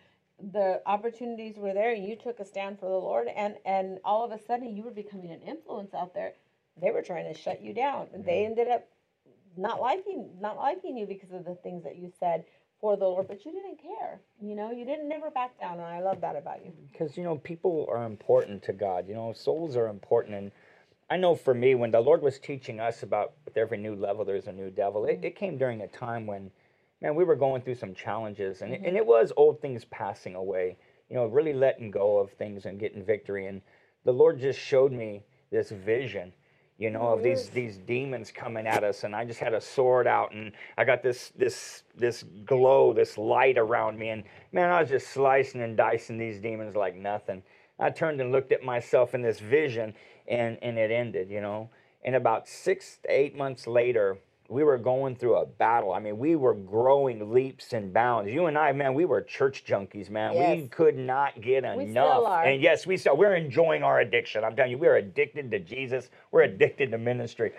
the 0.53 0.81
opportunities 0.87 1.57
were 1.59 1.75
there 1.75 1.93
and 1.93 2.05
you 2.05 2.17
took 2.17 2.41
a 2.41 2.45
stand 2.45 2.79
for 2.79 2.87
the 2.87 2.97
lord 2.97 3.29
and 3.29 3.57
and 3.67 3.99
all 4.05 4.25
of 4.25 4.33
a 4.33 4.43
sudden 4.43 4.75
you 4.75 4.83
were 4.83 4.91
becoming 4.91 5.31
an 5.31 5.43
influence 5.43 5.93
out 5.93 6.15
there 6.15 6.33
they 6.81 6.91
were 6.91 7.03
trying 7.03 7.33
to 7.33 7.39
shut 7.39 7.63
you 7.63 7.75
down. 7.75 8.09
They 8.25 8.45
ended 8.45 8.69
up 8.69 8.89
not 9.57 9.81
liking 9.81 10.31
not 10.41 10.57
liking 10.57 10.97
you 10.97 11.07
because 11.07 11.33
of 11.33 11.45
the 11.45 11.57
things 11.57 11.83
that 11.85 11.97
you 11.97 12.11
said 12.19 12.45
for 12.81 12.97
the 12.97 13.05
Lord, 13.05 13.29
but 13.29 13.45
you 13.45 13.53
didn't 13.53 13.81
care. 13.81 14.21
You 14.41 14.55
know, 14.55 14.71
you 14.71 14.85
didn't 14.85 15.09
never 15.09 15.31
back 15.31 15.59
down, 15.61 15.75
and 15.75 15.83
I 15.83 16.01
love 16.01 16.21
that 16.23 16.37
about 16.37 16.65
you. 16.65 16.73
Because 16.91 17.17
you 17.17 17.23
know, 17.23 17.37
people 17.37 17.87
are 17.91 18.05
important 18.05 18.63
to 18.65 18.73
God. 18.73 19.09
You 19.09 19.15
know, 19.15 19.33
souls 19.35 19.77
are 19.77 19.89
important, 19.89 20.35
and 20.35 20.53
I 21.11 21.17
know 21.17 21.35
for 21.35 21.55
me, 21.55 21.75
when 21.75 21.91
the 21.91 22.01
Lord 22.01 22.23
was 22.23 22.39
teaching 22.39 22.81
us 22.81 23.03
about 23.03 23.33
with 23.45 23.57
every 23.57 23.79
new 23.79 23.95
level, 23.95 24.25
there's 24.25 24.47
a 24.47 24.53
new 24.53 24.71
devil. 24.71 25.05
It, 25.05 25.21
it, 25.23 25.37
came 25.37 25.59
during 25.59 25.83
a 25.83 25.89
time 25.89 26.27
when, 26.27 26.51
man, 27.03 27.15
we 27.15 27.25
were 27.25 27.37
going 27.37 27.63
through 27.63 27.75
some 27.75 27.95
challenges, 27.95 28.63
and 28.63 28.73
mm-hmm. 28.73 28.85
and 28.85 28.97
it 28.97 29.05
was 29.05 29.33
old 29.37 29.61
things 29.61 29.85
passing 29.87 30.35
away. 30.35 30.77
You 31.09 31.17
know, 31.17 31.27
really 31.27 31.53
letting 31.53 31.91
go 31.91 32.19
of 32.19 32.31
things 32.33 32.65
and 32.65 32.79
getting 32.79 33.05
victory, 33.05 33.47
and 33.47 33.61
the 34.05 34.13
Lord 34.13 34.41
just 34.41 34.59
showed 34.59 34.93
me 34.93 35.23
this 35.51 35.71
vision 35.71 36.33
you 36.81 36.89
know, 36.89 37.09
of 37.09 37.23
these 37.23 37.51
these 37.51 37.77
demons 37.77 38.33
coming 38.33 38.67
at 38.67 38.83
us, 38.83 39.05
and 39.05 39.15
I 39.15 39.27
just 39.27 39.39
had 39.39 39.53
a 39.53 39.61
sword 39.61 40.07
out, 40.07 40.33
and 40.33 40.51
I 40.79 40.85
got 40.85 41.03
this 41.03 41.31
this 41.37 41.83
this 41.95 42.25
glow, 42.47 42.95
this 42.95 43.19
light 43.19 43.59
around 43.59 43.99
me, 43.99 44.09
and 44.09 44.25
man, 44.51 44.71
I 44.71 44.81
was 44.81 44.89
just 44.89 45.09
slicing 45.09 45.61
and 45.61 45.77
dicing 45.77 46.17
these 46.17 46.41
demons 46.41 46.75
like 46.75 46.97
nothing. 46.97 47.43
I 47.79 47.91
turned 47.91 48.19
and 48.23 48.33
looked 48.33 48.51
at 48.51 48.63
myself 48.63 49.15
in 49.15 49.21
this 49.21 49.41
vision, 49.41 49.93
and 50.27 50.57
and 50.63 50.79
it 50.79 50.91
ended, 50.91 51.29
you 51.29 51.43
know. 51.43 51.69
And 52.03 52.15
about 52.15 52.49
six 52.49 52.97
to 53.03 53.13
eight 53.13 53.37
months 53.37 53.67
later, 53.67 54.17
we 54.51 54.65
were 54.65 54.79
going 54.79 55.15
through 55.15 55.37
a 55.37 55.47
battle. 55.47 55.93
I 55.93 56.01
mean, 56.01 56.19
we 56.19 56.35
were 56.35 56.55
growing 56.55 57.33
leaps 57.33 57.73
and 57.73 57.93
bounds. 57.93 58.33
You 58.33 58.47
and 58.47 58.59
I, 58.59 58.73
man, 58.73 58.95
we 58.95 59.05
were 59.05 59.23
church 59.23 59.65
junkies, 59.65 60.11
man. 60.11 60.35
Yes. 60.35 60.57
We 60.57 60.67
could 60.67 60.99
not 60.99 61.41
get 61.41 61.59
enough. 61.59 61.77
We 61.77 61.91
still 61.91 62.27
are. 62.27 62.45
And 62.45 62.61
yes, 62.61 62.85
we 62.85 62.97
still 62.97 63.17
we're 63.17 63.37
enjoying 63.37 63.85
our 63.85 64.01
addiction. 64.01 64.43
I'm 64.43 64.57
telling 64.57 64.73
you, 64.73 64.79
we're 64.79 64.97
addicted 64.97 65.53
to 65.53 65.61
Jesus. 65.61 66.11
We're 66.33 66.43
addicted 66.43 66.91
to 66.91 66.99
ministry. 66.99 67.53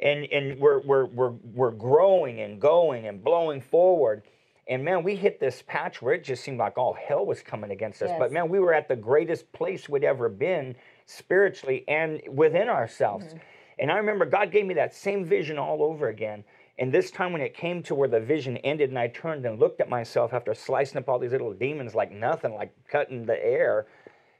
And 0.00 0.24
and 0.32 0.58
we're 0.58 0.80
we're 0.80 1.04
we're 1.04 1.32
we're 1.54 1.70
growing 1.70 2.40
and 2.40 2.58
going 2.58 3.06
and 3.06 3.22
blowing 3.22 3.60
forward. 3.60 4.22
And 4.68 4.84
man, 4.84 5.02
we 5.02 5.16
hit 5.16 5.40
this 5.40 5.62
patch 5.66 6.00
where 6.00 6.14
it 6.14 6.24
just 6.24 6.42
seemed 6.42 6.58
like 6.58 6.78
all 6.78 6.94
hell 6.94 7.26
was 7.26 7.42
coming 7.42 7.70
against 7.70 8.00
us. 8.02 8.08
Yes. 8.08 8.18
But 8.18 8.32
man, 8.32 8.48
we 8.48 8.58
were 8.58 8.72
at 8.72 8.88
the 8.88 8.96
greatest 8.96 9.50
place 9.52 9.88
we'd 9.88 10.04
ever 10.04 10.28
been 10.28 10.76
spiritually 11.04 11.84
and 11.88 12.22
within 12.30 12.68
ourselves. 12.68 13.26
Mm-hmm. 13.26 13.38
And 13.78 13.90
I 13.90 13.96
remember 13.96 14.26
God 14.26 14.50
gave 14.50 14.66
me 14.66 14.74
that 14.74 14.94
same 14.94 15.24
vision 15.24 15.58
all 15.58 15.82
over 15.82 16.08
again. 16.08 16.44
And 16.78 16.92
this 16.92 17.10
time, 17.10 17.32
when 17.32 17.42
it 17.42 17.54
came 17.54 17.82
to 17.84 17.94
where 17.94 18.08
the 18.08 18.20
vision 18.20 18.56
ended, 18.58 18.90
and 18.90 18.98
I 18.98 19.08
turned 19.08 19.44
and 19.44 19.58
looked 19.58 19.80
at 19.80 19.88
myself 19.88 20.32
after 20.32 20.54
slicing 20.54 20.98
up 20.98 21.08
all 21.08 21.18
these 21.18 21.32
little 21.32 21.52
demons 21.52 21.94
like 21.94 22.12
nothing, 22.12 22.54
like 22.54 22.72
cutting 22.88 23.26
the 23.26 23.44
air, 23.44 23.86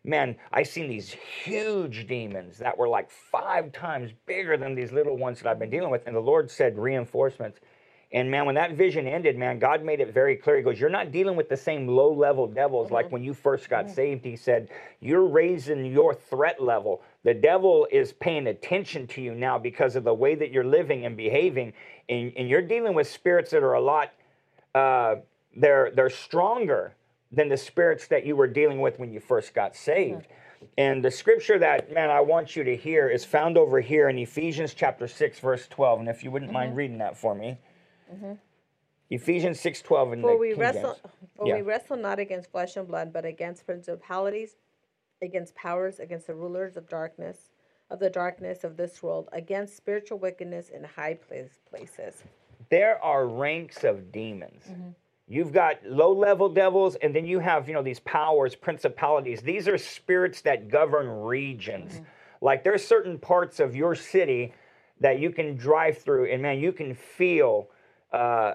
man, 0.05 0.37
I 0.53 0.63
seen 0.63 0.89
these 0.89 1.17
huge 1.45 2.07
demons 2.07 2.59
that 2.59 2.79
were 2.79 2.89
like 2.89 3.11
five 3.11 3.73
times 3.73 4.13
bigger 4.27 4.57
than 4.57 4.77
these 4.77 4.93
little 4.93 5.17
ones 5.17 5.41
that 5.41 5.49
I've 5.49 5.59
been 5.59 5.71
dealing 5.71 5.91
with. 5.91 6.07
And 6.07 6.15
the 6.15 6.21
Lord 6.21 6.51
said, 6.51 6.79
reinforcements. 6.79 7.59
And 8.11 8.31
man, 8.31 8.47
when 8.47 8.55
that 8.55 8.73
vision 8.73 9.07
ended, 9.07 9.37
man, 9.37 9.59
God 9.59 9.85
made 9.85 10.01
it 10.01 10.15
very 10.15 10.37
clear. 10.37 10.57
He 10.57 10.63
goes, 10.63 10.81
You're 10.81 10.89
not 10.89 11.13
dealing 11.13 11.37
with 11.37 11.49
the 11.49 11.57
same 11.57 11.87
low 11.87 12.13
level 12.13 12.47
devils 12.47 12.87
mm-hmm. 12.87 12.95
like 12.95 13.13
when 13.13 13.23
you 13.23 13.35
first 13.35 13.69
got 13.69 13.85
mm-hmm. 13.85 13.95
saved. 13.95 14.25
He 14.25 14.37
said, 14.37 14.69
You're 15.01 15.27
raising 15.27 15.85
your 15.85 16.15
threat 16.15 16.63
level. 16.63 17.03
The 17.29 17.35
devil 17.35 17.87
is 17.93 18.15
paying 18.15 18.47
attention 18.47 19.07
to 19.09 19.21
you 19.21 19.35
now 19.35 19.59
because 19.59 19.97
of 19.97 20.05
the 20.05 20.15
way 20.15 20.35
that 20.35 20.51
you're 20.51 20.65
living 20.65 21.05
and 21.05 21.15
behaving. 21.15 21.75
And, 22.09 22.33
and 22.39 22.49
you're 22.49 22.63
dealing 22.63 22.95
with 22.95 23.07
spirits 23.07 23.51
that 23.51 23.63
are 23.63 23.75
a 23.75 23.81
lot, 23.83 24.15
uh, 24.75 25.17
they're, 25.55 25.91
they're 25.95 26.09
stronger 26.09 26.95
than 27.31 27.51
the 27.51 27.57
spirits 27.59 28.07
that 28.07 28.25
you 28.25 28.35
were 28.35 28.47
dealing 28.47 28.81
with 28.81 28.99
when 28.99 29.13
you 29.13 29.21
first 29.21 29.53
got 29.53 29.77
saved. 29.77 30.23
Mm-hmm. 30.23 30.65
And 30.79 31.05
the 31.05 31.11
scripture 31.11 31.59
that, 31.59 31.93
man, 31.93 32.09
I 32.09 32.23
want 32.23 32.57
you 32.57 32.65
to 32.65 32.75
hear 32.75 33.11
is 33.11 33.27
found 33.27 33.59
over 33.59 33.79
here 33.79 34.09
in 34.09 34.17
Ephesians 34.17 34.73
chapter 34.73 35.07
6, 35.07 35.39
verse 35.41 35.69
12. 35.69 36.01
And 36.01 36.09
if 36.09 36.25
you 36.25 36.31
wouldn't 36.31 36.51
mind 36.51 36.71
mm-hmm. 36.71 36.79
reading 36.79 36.99
that 36.99 37.19
for 37.19 37.35
me. 37.35 37.59
Mm-hmm. 38.11 38.33
Ephesians 39.11 39.61
6:12 39.61 40.13
in 40.15 40.21
for 40.21 40.39
we 40.39 40.51
King 40.51 40.59
wrestle 40.59 40.83
James. 40.83 41.15
for 41.37 41.47
yeah. 41.47 41.57
we 41.57 41.63
wrestle 41.63 41.97
not 41.97 42.19
against 42.19 42.51
flesh 42.51 42.77
and 42.77 42.87
blood 42.87 43.11
but 43.11 43.25
against 43.25 43.65
principalities 43.65 44.57
against 45.23 45.55
powers 45.55 45.99
against 45.99 46.27
the 46.27 46.35
rulers 46.35 46.77
of 46.77 46.89
darkness 46.89 47.51
of 47.91 47.99
the 47.99 48.11
darkness 48.11 48.65
of 48.65 48.77
this 48.77 49.03
world 49.03 49.29
against 49.33 49.77
spiritual 49.77 50.19
wickedness 50.19 50.69
in 50.69 50.85
high 50.85 51.15
place, 51.15 51.59
places 51.69 52.23
there 52.71 53.03
are 53.03 53.27
ranks 53.27 53.85
of 53.85 54.13
demons 54.13 54.65
mm-hmm. 54.71 54.91
you've 55.27 55.53
got 55.53 55.79
low 55.85 56.13
level 56.13 56.49
devils 56.49 56.97
and 56.97 57.15
then 57.15 57.27
you 57.27 57.39
have 57.39 57.69
you 57.69 57.75
know 57.75 57.83
these 57.83 58.01
powers 58.01 58.55
principalities 58.55 59.41
these 59.41 59.67
are 59.69 59.79
spirits 59.79 60.41
that 60.43 60.69
govern 60.69 61.09
regions 61.09 61.95
mm-hmm. 61.95 62.05
like 62.41 62.63
there's 62.63 62.87
certain 62.87 63.19
parts 63.19 63.61
of 63.61 63.75
your 63.75 63.95
city 63.95 64.53
that 65.01 65.19
you 65.19 65.31
can 65.31 65.57
drive 65.57 65.99
through 65.99 66.27
and 66.27 66.43
man 66.43 66.59
you 66.59 66.73
can 66.73 66.95
feel 66.95 67.69
uh, 68.11 68.55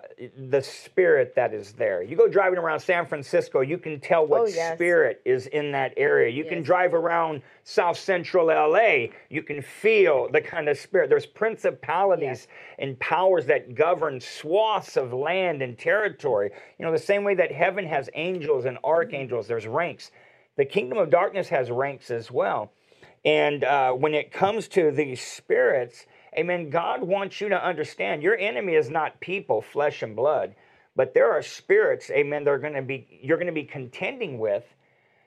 the 0.50 0.62
spirit 0.62 1.36
that 1.36 1.54
is 1.54 1.74
there. 1.74 2.02
You 2.02 2.16
go 2.16 2.28
driving 2.28 2.58
around 2.58 2.80
San 2.80 3.06
Francisco, 3.06 3.62
you 3.62 3.78
can 3.78 4.00
tell 4.00 4.26
what 4.26 4.42
oh, 4.42 4.46
yes. 4.48 4.74
spirit 4.74 5.22
is 5.26 5.46
in 5.46 5.72
that 5.74 5.94
area. 5.96 6.32
You 6.32 6.44
yes. 6.44 6.50
can 6.52 6.64
drive 6.64 6.96
around 6.96 7.44
South 7.64 7.98
Central 7.98 8.48
LA, 8.48 9.08
you 9.30 9.44
can 9.44 9.62
feel 9.62 10.28
the 10.32 10.42
kind 10.42 10.68
of 10.70 10.78
spirit. 10.78 11.08
There's 11.08 11.28
principalities 11.28 12.24
yes. 12.24 12.48
and 12.80 13.00
powers 13.00 13.46
that 13.46 13.76
govern 13.76 14.20
swaths 14.20 14.98
of 14.98 15.14
land 15.14 15.62
and 15.62 15.78
territory. 15.78 16.50
You 16.80 16.86
know, 16.86 16.92
the 16.92 16.98
same 16.98 17.24
way 17.24 17.36
that 17.36 17.52
heaven 17.52 17.86
has 17.86 18.10
angels 18.16 18.66
and 18.66 18.80
archangels, 18.84 19.48
there's 19.48 19.68
ranks. 19.68 20.10
The 20.58 20.66
kingdom 20.66 20.98
of 20.98 21.12
darkness 21.12 21.48
has 21.50 21.70
ranks 21.70 22.10
as 22.10 22.32
well. 22.32 22.72
And 23.24 23.64
uh, 23.64 23.92
when 23.94 24.14
it 24.14 24.32
comes 24.32 24.68
to 24.70 24.92
these 24.92 25.22
spirits, 25.22 26.06
Amen. 26.38 26.70
God 26.70 27.04
wants 27.04 27.40
you 27.42 27.50
to 27.50 27.66
understand 27.66 28.24
your 28.24 28.38
enemy 28.38 28.76
is 28.76 28.90
not 28.90 29.20
people, 29.20 29.62
flesh 29.62 30.02
and 30.02 30.16
blood, 30.16 30.56
but 30.96 31.14
there 31.14 31.32
are 31.32 31.42
spirits, 31.42 32.10
amen, 32.12 32.44
they're 32.44 32.60
going 32.60 32.74
to 32.74 32.82
be 32.82 33.08
you're 33.22 33.38
going 33.38 33.48
to 33.48 33.54
be 33.54 33.64
contending 33.64 34.38
with 34.40 34.64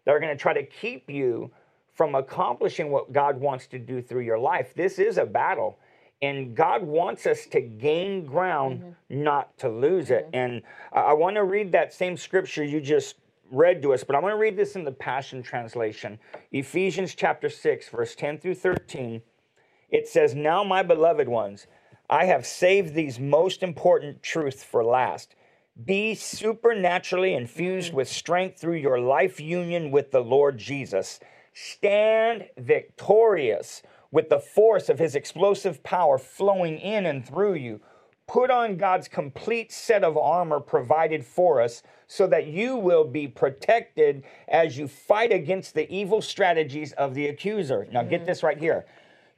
that 0.05 0.13
are 0.13 0.21
going 0.21 0.37
to 0.37 0.41
try 0.41 0.53
to 0.53 0.63
keep 0.65 1.11
you 1.11 1.51
from 1.95 2.15
accomplishing 2.15 2.91
what 2.91 3.13
God 3.13 3.41
wants 3.41 3.67
to 3.69 3.79
do 3.79 4.01
through 4.03 4.23
your 4.23 4.39
life. 4.39 4.75
This 4.75 4.99
is 4.99 5.19
a 5.19 5.27
battle. 5.27 5.79
And 6.23 6.55
God 6.57 6.83
wants 6.83 7.27
us 7.27 7.47
to 7.53 7.61
gain 7.61 8.25
ground, 8.25 8.81
Mm-hmm. 8.81 9.23
not 9.25 9.59
to 9.59 9.69
lose 9.69 10.11
it. 10.11 10.29
And 10.33 10.63
I, 10.93 11.01
I 11.01 11.13
want 11.13 11.37
to 11.37 11.45
read 11.45 11.73
that 11.73 11.93
same 11.93 12.17
scripture 12.17 12.65
you 12.65 12.81
just 12.81 13.17
read 13.51 13.83
to 13.83 13.93
us, 13.93 14.03
but 14.03 14.17
I 14.17 14.19
want 14.19 14.33
to 14.33 14.39
read 14.39 14.57
this 14.57 14.77
in 14.77 14.85
the 14.85 14.93
Passion 14.93 15.43
Translation. 15.43 16.19
Ephesians 16.53 17.15
chapter 17.15 17.49
6, 17.49 17.89
verse 17.91 18.15
10 18.15 18.39
through 18.39 18.55
13. 18.55 19.21
It 19.91 20.09
says, 20.09 20.35
Now, 20.35 20.65
my 20.65 20.83
beloved 20.83 21.29
ones, 21.29 21.67
I 22.09 22.27
have 22.27 22.47
saved 22.47 22.95
these 22.95 23.19
most 23.19 23.63
important 23.63 24.23
truths 24.23 24.63
for 24.63 24.85
last. 24.85 25.35
Be 25.83 26.15
supernaturally 26.15 27.35
infused 27.35 27.93
with 27.93 28.09
strength 28.09 28.59
through 28.59 28.77
your 28.77 28.99
life 28.99 29.41
union 29.41 29.91
with 29.91 30.11
the 30.11 30.23
Lord 30.23 30.59
Jesus. 30.59 31.21
Stand 31.53 32.49
victorious 32.57 33.83
with 34.11 34.29
the 34.29 34.41
force 34.41 34.89
of 34.89 34.99
his 34.99 35.15
explosive 35.15 35.83
power 35.83 36.19
flowing 36.19 36.79
in 36.79 37.05
and 37.07 37.27
through 37.27 37.55
you. 37.55 37.81
Put 38.27 38.51
on 38.51 38.77
God's 38.77 39.07
complete 39.07 39.71
set 39.71 40.03
of 40.03 40.17
armor 40.17 40.61
provided 40.61 41.25
for 41.25 41.61
us 41.61 41.83
so 42.09 42.27
that 42.27 42.47
you 42.47 42.77
will 42.77 43.05
be 43.05 43.29
protected 43.29 44.25
as 44.49 44.79
you 44.79 44.89
fight 44.89 45.33
against 45.33 45.75
the 45.75 45.91
evil 45.93 46.21
strategies 46.21 46.93
of 46.93 47.15
the 47.15 47.27
accuser. 47.27 47.87
Now, 47.93 48.03
get 48.03 48.21
mm-hmm. 48.21 48.27
this 48.27 48.43
right 48.43 48.59
here. 48.59 48.87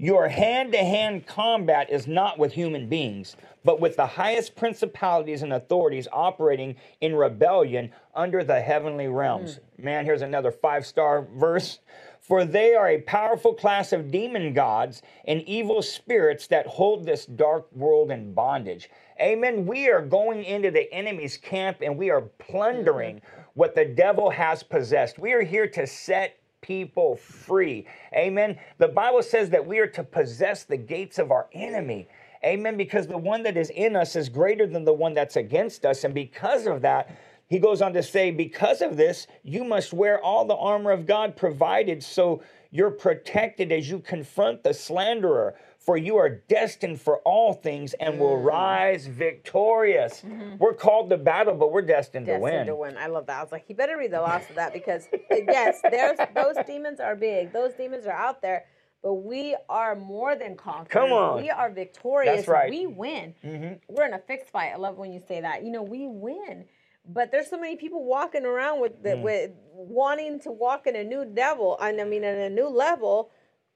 Your 0.01 0.29
hand 0.29 0.71
to 0.73 0.79
hand 0.79 1.27
combat 1.27 1.91
is 1.91 2.07
not 2.07 2.39
with 2.39 2.53
human 2.53 2.89
beings, 2.89 3.35
but 3.65 3.81
with 3.81 3.97
the 3.97 4.07
highest 4.07 4.55
principalities 4.55 5.43
and 5.43 5.53
authorities 5.53 6.07
operating 6.13 6.77
in 7.01 7.17
rebellion 7.17 7.91
under 8.15 8.45
the 8.45 8.61
heavenly 8.61 9.09
realms. 9.09 9.59
Hmm. 9.77 9.85
Man, 9.85 10.05
here's 10.05 10.23
another 10.23 10.53
five 10.53 10.87
star 10.87 11.23
verse. 11.23 11.81
For 12.21 12.45
they 12.45 12.75
are 12.75 12.89
a 12.89 13.01
powerful 13.01 13.55
class 13.55 13.93
of 13.93 14.13
demon 14.13 14.53
gods 14.53 15.03
and 15.25 15.43
evil 15.43 15.83
spirits 15.83 16.47
that 16.49 16.67
hold 16.67 17.05
this 17.05 17.27
dark 17.27 17.67
world 17.73 18.13
in 18.13 18.35
bondage. 18.35 18.91
Amen. 19.21 19.67
We 19.67 19.89
are 19.89 20.03
going 20.03 20.45
into 20.45 20.71
the 20.71 20.93
enemy's 20.93 21.37
camp 21.37 21.79
and 21.81 21.99
we 21.99 22.11
are 22.11 22.21
plundering 22.21 23.21
what 23.55 23.75
the 23.75 23.85
devil 23.85 24.31
has 24.31 24.63
possessed. 24.63 25.19
We 25.19 25.33
are 25.33 25.43
here 25.43 25.67
to 25.69 25.87
set 25.89 26.38
people 26.61 27.17
free. 27.17 27.87
Amen. 28.15 28.59
The 28.79 28.89
Bible 28.89 29.23
says 29.23 29.51
that 29.51 29.67
we 29.67 29.79
are 29.79 29.87
to 29.89 30.05
possess 30.05 30.65
the 30.65 30.77
gates 30.77 31.19
of 31.19 31.31
our 31.31 31.49
enemy. 31.53 32.09
Amen. 32.45 32.77
Because 32.77 33.07
the 33.07 33.19
one 33.19 33.43
that 33.43 33.57
is 33.57 33.71
in 33.71 33.97
us 33.97 34.17
is 34.17 34.29
greater 34.29 34.67
than 34.67 34.85
the 34.85 34.93
one 34.93 35.15
that's 35.15 35.37
against 35.37 35.85
us. 35.85 36.05
And 36.05 36.15
because 36.15 36.67
of 36.67 36.83
that, 36.83 37.17
he 37.49 37.59
goes 37.59 37.81
on 37.81 37.95
to 37.95 38.03
say, 38.03 38.31
because 38.31 38.83
of 38.83 38.97
this, 38.97 39.27
you 39.43 39.65
must 39.65 39.93
wear 39.93 40.21
all 40.23 40.45
the 40.45 40.57
armor 40.57 40.91
of 40.91 41.07
God 41.07 41.37
provided 41.37 42.03
so 42.03 42.43
you're 42.71 42.91
protected 42.91 43.73
as 43.73 43.89
you 43.89 44.01
confront 44.01 44.63
the 44.63 44.75
slanderer. 44.75 45.55
For 45.89 45.97
you 45.97 46.19
are 46.19 46.29
destined 46.29 47.01
for 47.01 47.21
all 47.21 47.55
things 47.55 47.95
and 47.95 48.21
will 48.21 48.37
mm. 48.37 48.45
rise 48.45 49.07
victorious. 49.07 50.21
Mm-hmm. 50.21 50.59
We're 50.59 50.75
called 50.75 51.09
to 51.09 51.17
battle, 51.17 51.55
but 51.55 51.73
we're 51.73 51.81
destined, 51.81 52.27
to 52.27 52.37
win. 52.37 52.53
Destined 52.53 52.67
to 52.67 52.77
win. 52.77 52.99
I 52.99 53.07
love 53.07 53.25
that. 53.29 53.39
I 53.39 53.43
was 53.43 53.53
like, 53.53 53.65
you 53.69 53.75
better 53.75 53.97
read 53.97 54.11
the 54.11 54.21
last 54.21 54.51
of 54.51 54.57
that 54.57 54.75
because 54.75 55.09
uh, 55.15 55.37
yes, 55.49 55.81
there's 55.91 56.19
those 56.35 56.57
demons 56.67 57.01
are 57.01 57.17
big. 57.17 57.55
Those 57.55 57.73
demons 57.73 58.05
are 58.05 58.13
out 58.13 58.43
there, 58.43 58.67
but 59.03 59.15
we 59.15 59.57
are 59.71 59.97
more 59.97 60.37
than 60.37 60.57
conquerors. 60.57 60.89
Come 60.91 61.11
on. 61.11 61.41
We 61.41 61.49
are 61.49 61.71
victorious. 61.71 62.37
That's 62.37 62.49
right. 62.49 62.69
We 62.69 62.87
win. 62.87 63.35
Mm-hmm. 63.43 63.95
We're 63.95 64.05
in 64.05 64.13
a 64.13 64.19
fixed 64.19 64.51
fight. 64.51 64.73
I 64.75 64.77
love 64.77 64.99
when 64.99 65.11
you 65.11 65.23
say 65.27 65.41
that. 65.41 65.65
You 65.65 65.71
know, 65.71 65.83
we 65.83 66.07
win. 66.07 66.67
But 67.09 67.33
there's 67.33 67.49
so 67.49 67.59
many 67.59 67.77
people 67.77 68.05
walking 68.05 68.45
around 68.45 68.83
with 68.83 69.03
the, 69.03 69.13
mm. 69.13 69.23
with 69.23 69.53
wanting 69.73 70.39
to 70.41 70.53
walk 70.53 70.87
in 70.87 70.97
a 70.97 71.05
new 71.05 71.25
devil. 71.25 71.79
I 71.81 71.93
mean, 71.93 72.25
in 72.25 72.39
a 72.39 72.51
new 72.51 72.69
level, 72.69 73.31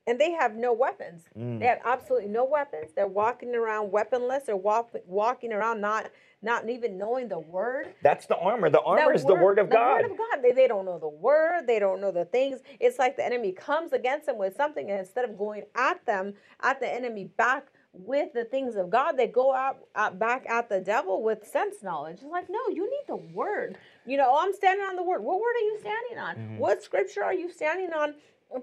and 0.07 0.21
they 0.21 0.33
have 0.33 0.57
no 0.57 0.73
weapons. 0.73 1.23
They 1.61 1.67
have 1.67 1.79
absolutely 1.85 2.29
no 2.29 2.45
weapons. 2.45 2.93
They're 2.95 3.07
walking 3.07 3.55
around 3.55 3.93
weaponless. 3.93 4.45
They're 4.47 4.57
walk, 4.57 4.91
walking 5.07 5.53
around 5.53 5.81
not 5.81 6.11
not 6.45 6.69
even 6.69 6.99
knowing 6.99 7.29
the 7.29 7.39
word. 7.39 7.95
That's 8.03 8.27
the 8.27 8.37
armor. 8.37 8.69
The 8.69 8.81
armor 8.81 9.13
That 9.13 9.15
is 9.15 9.25
the 9.25 9.35
word 9.35 9.61
of 9.61 9.69
the 9.71 9.77
God. 9.77 10.03
word 10.03 10.11
of 10.11 10.19
God. 10.19 10.43
They, 10.43 10.51
they 10.51 10.67
don't 10.67 10.85
know 10.85 10.99
the 10.99 11.09
word. 11.09 11.69
They 11.69 11.79
don't 11.79 12.01
know 12.01 12.11
the 12.11 12.25
things. 12.25 12.61
It's 12.81 12.99
like 12.99 13.17
the 13.17 13.25
enemy 13.25 13.53
comes 13.53 13.93
against 13.93 14.27
them 14.27 14.39
with 14.39 14.57
something, 14.57 14.91
and 14.91 14.99
instead 14.99 15.25
of 15.25 15.39
going 15.39 15.63
at 15.77 16.05
them, 16.05 16.35
at 16.61 16.81
the 16.81 16.93
enemy 16.93 17.27
back 17.37 17.69
with 17.93 18.33
the 18.33 18.45
things 18.45 18.75
of 18.75 18.91
God, 18.91 19.13
they 19.13 19.27
go 19.29 19.55
out, 19.55 19.77
out 19.95 20.19
back 20.19 20.45
at 20.49 20.69
the 20.69 20.81
devil 20.81 21.23
with 21.23 21.47
sense 21.47 21.77
knowledge. 21.83 22.15
It's 22.15 22.25
like, 22.25 22.49
no, 22.51 22.59
you 22.71 22.85
need 22.91 23.05
the 23.07 23.17
word. 23.17 23.77
You 24.07 24.17
know, 24.17 24.27
oh, 24.29 24.41
I'm 24.43 24.55
standing 24.55 24.85
on 24.85 24.97
the 24.97 25.03
word. 25.03 25.23
What 25.23 25.39
word 25.39 25.55
are 25.55 25.67
you 25.67 25.77
standing 25.79 26.19
on? 26.19 26.35
Mm-hmm. 26.37 26.59
What 26.59 26.83
scripture 26.83 27.23
are 27.23 27.35
you 27.35 27.53
standing 27.53 27.93
on 27.93 28.15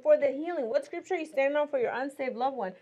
for 0.03 0.17
the 0.17 0.27
healing? 0.27 0.69
What 0.69 0.85
scripture 0.85 1.15
are 1.15 1.17
you 1.17 1.25
standing 1.25 1.57
on 1.57 1.67
for 1.67 1.79
your 1.79 1.91
unsaved 1.91 2.35
loved 2.35 2.57
one? 2.57 2.73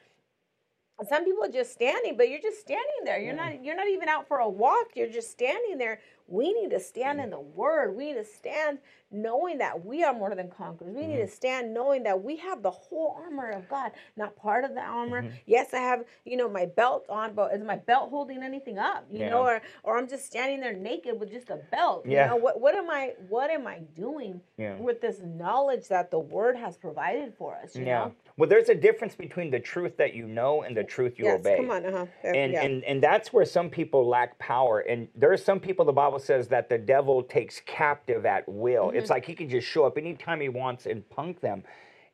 some 1.08 1.26
people 1.26 1.44
are 1.44 1.52
just 1.52 1.74
standing 1.74 2.18
but 2.18 2.28
you're 2.28 2.42
just 2.42 2.60
standing 2.60 3.04
there. 3.06 3.20
You're 3.20 3.36
not 3.36 3.64
you're 3.64 3.76
not 3.76 3.88
even 3.88 4.10
out 4.10 4.28
for 4.28 4.40
a 4.40 4.50
walk. 4.50 4.88
You're 4.96 5.10
just 5.10 5.30
standing 5.30 5.78
there. 5.78 6.00
We 6.28 6.54
need 6.54 6.72
to 6.72 6.80
stand 6.80 7.22
in 7.22 7.30
the 7.30 7.40
word. 7.40 7.96
We 7.96 8.08
need 8.08 8.16
to 8.16 8.26
stand 8.26 8.80
knowing 9.12 9.58
that 9.58 9.86
we 9.86 10.04
are 10.04 10.14
more 10.14 10.34
than 10.36 10.50
conquerors 10.50 10.96
we 10.96 11.06
need 11.08 11.18
to 11.18 11.28
stand 11.28 11.74
knowing 11.74 12.04
that 12.04 12.22
we 12.22 12.36
have 12.36 12.62
the 12.62 12.70
whole 12.72 13.18
armor 13.24 13.50
of 13.52 13.68
god 13.70 13.92
not 14.18 14.36
part 14.36 14.64
of 14.64 14.74
the 14.76 14.82
armor 14.82 15.26
yes 15.46 15.74
i 15.74 15.78
have 15.80 16.04
you 16.26 16.36
know 16.36 16.50
my 16.50 16.66
belt 16.66 17.06
on 17.10 17.34
but 17.34 17.54
is 17.54 17.64
my 17.64 17.76
belt 17.78 18.10
holding 18.10 18.44
anything 18.44 18.78
up 18.78 19.06
you 19.12 19.20
know 19.20 19.42
or 19.42 19.62
or 19.84 19.98
i'm 19.98 20.08
just 20.08 20.26
standing 20.26 20.60
there 20.60 20.74
naked 20.74 21.20
with 21.20 21.32
just 21.32 21.50
a 21.50 21.58
belt 21.72 22.04
Yeah. 22.06 22.26
you 22.26 22.30
know 22.32 22.36
what 22.38 22.60
what 22.60 22.76
am 22.76 22.90
i 22.90 23.14
what 23.30 23.50
am 23.50 23.66
i 23.68 23.80
doing 23.96 24.42
Yeah. 24.58 24.76
with 24.76 25.00
this 25.02 25.22
knowledge 25.24 25.88
that 25.88 26.12
the 26.12 26.20
word 26.20 26.56
has 26.58 26.78
provided 26.78 27.34
for 27.38 27.56
us 27.56 27.76
you 27.76 27.86
Yeah. 27.86 28.06
know 28.06 28.12
Well, 28.38 28.50
there's 28.50 28.70
a 28.70 28.76
difference 28.76 29.16
between 29.16 29.50
the 29.52 29.60
truth 29.60 29.98
that 29.98 30.14
you 30.14 30.28
know 30.28 30.62
and 30.64 30.76
the 30.76 30.84
truth 30.84 31.18
you 31.18 31.26
yes 31.26 31.40
obey. 31.40 31.58
come 31.58 31.72
on 31.72 31.86
uh-huh. 31.86 32.06
And, 32.24 32.52
yeah. 32.52 32.64
and 32.64 32.84
and 32.84 33.02
that's 33.02 33.32
where 33.32 33.46
some 33.46 33.70
people 33.70 34.08
lack 34.08 34.38
power. 34.40 34.80
And 34.80 35.08
there 35.16 35.32
are 35.32 35.38
some 35.38 35.60
people 35.60 35.86
the 35.86 35.94
Bible 35.94 36.20
says 36.20 36.48
that 36.50 36.68
the 36.70 36.78
devil 36.78 37.24
takes 37.24 37.62
captive 37.66 38.26
at 38.26 38.44
will. 38.48 38.88
Mm-hmm. 38.88 38.97
It's 38.98 39.06
mm-hmm. 39.06 39.14
like 39.14 39.26
he 39.26 39.36
can 39.36 39.50
just 39.50 39.68
show 39.68 39.86
up 39.86 39.98
anytime 39.98 40.42
he 40.42 40.50
wants 40.50 40.86
and 40.86 41.08
punk 41.10 41.42
them. 41.42 41.64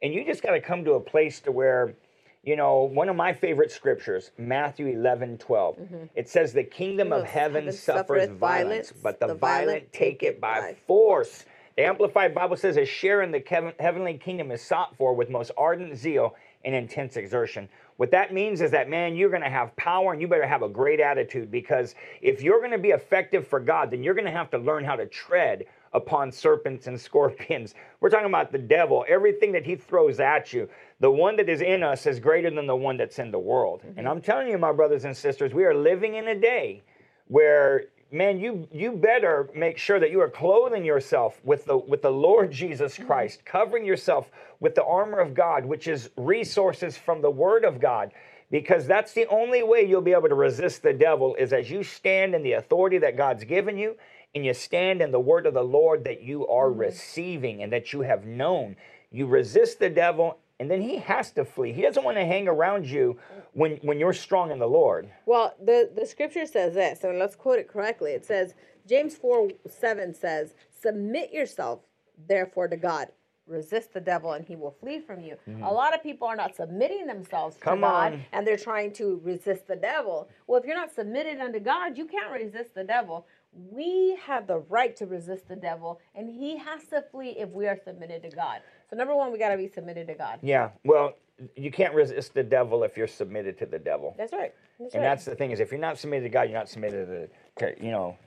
And 0.02 0.14
you 0.14 0.26
just 0.26 0.44
got 0.44 0.52
to 0.52 0.60
come 0.60 0.84
to 0.86 0.94
a 0.94 1.00
place 1.00 1.40
to 1.42 1.52
where, 1.52 1.96
you 2.44 2.56
know, 2.56 2.82
one 2.82 3.08
of 3.10 3.16
my 3.16 3.32
favorite 3.34 3.72
scriptures, 3.72 4.32
Matthew 4.38 4.88
11, 4.88 5.38
12, 5.38 5.78
mm-hmm. 5.78 6.04
it 6.16 6.28
says, 6.28 6.52
The 6.54 6.64
kingdom 6.64 7.14
of 7.14 7.22
Of 7.22 7.28
heaven 7.28 7.66
heaven 7.66 7.78
suffers 7.78 8.28
violence, 8.28 8.40
violence, 8.40 8.94
but 9.02 9.20
the, 9.20 9.28
the 9.28 9.36
violent 9.36 9.68
violent 9.68 9.94
take 9.94 10.24
it 10.24 10.42
by 10.42 10.76
force. 10.86 11.46
The 11.78 11.86
Amplified 11.86 12.36
Bible 12.36 12.58
says, 12.58 12.78
A 12.78 12.86
share 12.86 13.22
in 13.22 13.32
the 13.32 13.40
kev- 13.40 13.80
heavenly 13.80 14.18
kingdom 14.18 14.52
is 14.52 14.62
sought 14.62 14.96
for 14.98 15.14
with 15.14 15.30
most 15.30 15.52
ardent 15.58 15.98
zeal 15.98 16.36
and 16.66 16.76
intense 16.76 17.18
exertion. 17.18 17.70
What 17.98 18.12
that 18.12 18.34
means 18.34 18.62
is 18.62 18.72
that, 18.72 18.90
man, 18.90 19.16
you're 19.16 19.30
going 19.30 19.44
to 19.44 19.50
have 19.50 19.76
power 19.76 20.14
and 20.14 20.22
you 20.22 20.28
better 20.28 20.48
have 20.48 20.64
a 20.64 20.70
great 20.70 21.00
attitude 21.00 21.52
because 21.52 21.96
if 22.22 22.42
you're 22.42 22.60
going 22.60 22.72
to 22.72 22.78
be 22.78 22.90
effective 22.90 23.48
for 23.48 23.60
God, 23.60 23.92
then 23.92 24.04
you're 24.04 24.16
going 24.16 24.26
to 24.26 24.32
have 24.32 24.50
to 24.52 24.58
learn 24.58 24.84
how 24.84 24.96
to 24.96 25.06
tread 25.06 25.66
upon 25.94 26.32
serpents 26.32 26.88
and 26.88 27.00
scorpions. 27.10 27.76
We're 28.00 28.10
talking 28.10 28.28
about 28.28 28.52
the 28.52 28.58
devil, 28.58 29.06
everything 29.08 29.52
that 29.54 29.66
he 29.66 29.76
throws 29.76 30.20
at 30.20 30.54
you. 30.54 30.70
The 31.00 31.12
one 31.12 31.36
that 31.38 31.50
is 31.50 31.62
in 31.62 31.84
us 31.84 32.06
is 32.06 32.20
greater 32.20 32.50
than 32.50 32.68
the 32.68 32.76
one 32.76 32.98
that's 32.98 33.20
in 33.20 33.32
the 33.32 33.40
world. 33.40 33.82
And 33.84 33.96
mm-hmm. 33.96 34.08
I'm 34.08 34.22
telling 34.22 34.48
you, 34.48 34.58
my 34.58 34.72
brothers 34.72 35.06
and 35.06 35.16
sisters, 35.16 35.54
we 35.54 35.66
are 35.66 35.76
living 35.76 36.16
in 36.16 36.28
a 36.28 36.36
day 36.36 36.84
where 37.28 37.86
man 38.12 38.40
you 38.40 38.68
you 38.72 38.92
better 38.92 39.50
make 39.56 39.78
sure 39.78 40.00
that 40.00 40.12
you 40.12 40.22
are 40.22 40.30
clothing 40.30 40.86
yourself 40.86 41.42
with 41.44 41.66
the 41.66 41.76
with 41.76 42.02
the 42.02 42.12
Lord 42.12 42.52
Jesus 42.52 42.94
mm-hmm. 42.94 43.08
Christ 43.08 43.44
covering 43.44 43.86
yourself 43.86 44.30
with 44.60 44.76
the 44.76 44.84
armor 44.84 45.20
of 45.20 45.34
God 45.34 45.66
which 45.66 45.88
is 45.88 46.12
resources 46.16 46.96
from 46.96 47.22
the 47.22 47.32
word 47.32 47.66
of 47.66 47.80
God 47.80 48.12
because 48.52 48.86
that's 48.86 49.14
the 49.14 49.26
only 49.30 49.64
way 49.64 49.84
you'll 49.84 50.02
be 50.02 50.12
able 50.12 50.30
to 50.30 50.36
resist 50.36 50.84
the 50.84 50.94
devil 50.94 51.34
is 51.36 51.54
as 51.54 51.72
you 51.72 51.82
stand 51.82 52.36
in 52.36 52.44
the 52.44 52.54
authority 52.54 53.00
that 53.00 53.18
God's 53.18 53.44
given 53.46 53.80
you 53.80 53.96
and 54.36 54.46
you 54.46 54.54
stand 54.54 55.02
in 55.02 55.12
the 55.12 55.20
word 55.20 55.46
of 55.46 55.54
the 55.54 55.64
Lord 55.64 56.04
that 56.06 56.24
you 56.24 56.48
are 56.48 56.72
receiving 56.72 57.62
and 57.62 57.72
that 57.72 57.94
you 57.94 58.02
have 58.02 58.26
known 58.26 58.76
you 59.12 59.26
resist 59.28 59.80
the 59.80 59.90
devil 59.90 60.38
and 60.60 60.70
then 60.72 60.82
he 60.82 60.98
has 60.98 61.32
to 61.32 61.46
flee 61.46 61.72
he 61.74 61.82
doesn't 61.82 62.04
want 62.04 62.18
to 62.18 62.26
hang 62.26 62.48
around 62.48 62.86
you 62.86 63.18
when 63.54 63.78
when 63.84 64.00
you're 64.00 64.14
strong 64.14 64.52
in 64.52 64.60
the 64.60 64.68
Lord 64.68 65.10
Well, 65.26 65.54
the, 65.64 65.90
the 65.96 66.06
scripture 66.06 66.46
says 66.46 66.74
this, 66.74 67.02
so 67.02 67.12
let's 67.12 67.36
quote 67.36 67.60
it 67.60 67.68
correctly. 67.68 68.12
It 68.12 68.26
says, 68.26 68.54
James 68.88 69.16
4 69.16 69.50
7 69.70 70.14
says, 70.14 70.54
Submit 70.82 71.32
yourself, 71.32 71.80
therefore, 72.28 72.68
to 72.68 72.76
God. 72.78 73.08
Resist 73.46 73.94
the 73.94 74.00
devil 74.02 74.32
and 74.34 74.46
he 74.46 74.56
will 74.56 74.72
flee 74.80 75.00
from 75.02 75.20
you. 75.22 75.36
A 75.64 75.72
lot 75.74 75.94
of 75.94 76.02
people 76.02 76.28
are 76.28 76.36
not 76.36 76.56
submitting 76.56 77.06
themselves 77.08 77.56
Mm-hmm. 77.58 77.64
Come 77.70 77.80
to 77.80 77.86
God 77.88 78.14
on. 78.14 78.26
and 78.32 78.48
they're 78.48 78.58
trying 78.58 78.94
to 78.94 79.20
resist 79.24 79.68
the 79.68 79.76
devil. 79.76 80.30
Well, 80.48 80.60
if 80.60 80.66
you're 80.66 80.78
not 80.78 80.94
submitted 80.96 81.40
unto 81.40 81.60
God, 81.60 81.98
you 81.98 82.06
can't 82.06 82.32
resist 82.32 82.74
the 82.74 82.84
devil. 82.86 83.28
We 83.70 84.18
have 84.26 84.48
the 84.48 84.60
right 84.70 84.96
to 84.98 85.06
resist 85.06 85.48
the 85.48 85.56
devil 85.56 86.00
and 86.16 86.30
he 86.30 86.58
has 86.58 86.86
to 86.88 87.04
flee 87.12 87.36
if 87.38 87.50
we 87.50 87.68
are 87.68 87.78
submitted 87.84 88.24
to 88.24 88.30
God. 88.30 88.62
So, 88.90 88.96
number 88.96 89.16
one, 89.16 89.32
we 89.32 89.40
got 89.40 89.50
to 89.50 89.58
be 89.58 89.68
submitted 89.68 90.08
to 90.08 90.16
God. 90.16 90.40
Yeah, 90.42 90.70
well, 90.84 91.14
you 91.56 91.72
can't 91.72 91.94
resist 91.94 92.34
the 92.34 92.44
devil 92.44 92.84
if 92.84 92.98
you're 92.98 93.08
submitted 93.08 93.58
to 93.60 93.66
the 93.66 93.80
devil. 93.80 94.16
That's 94.18 94.34
right. 94.34 94.54
That's 94.80 94.94
And 94.94 95.04
right. 95.04 95.10
that's 95.10 95.26
the 95.26 95.36
thing 95.36 95.52
is, 95.52 95.60
if 95.60 95.72
you're 95.72 95.80
not 95.80 95.98
submitted 95.98 96.24
to 96.24 96.30
God, 96.30 96.44
you're 96.44 96.58
not 96.58 96.70
submitted 96.70 97.30
to, 97.58 97.66
to 97.74 97.84
you 97.84 97.92
know, 97.92 98.18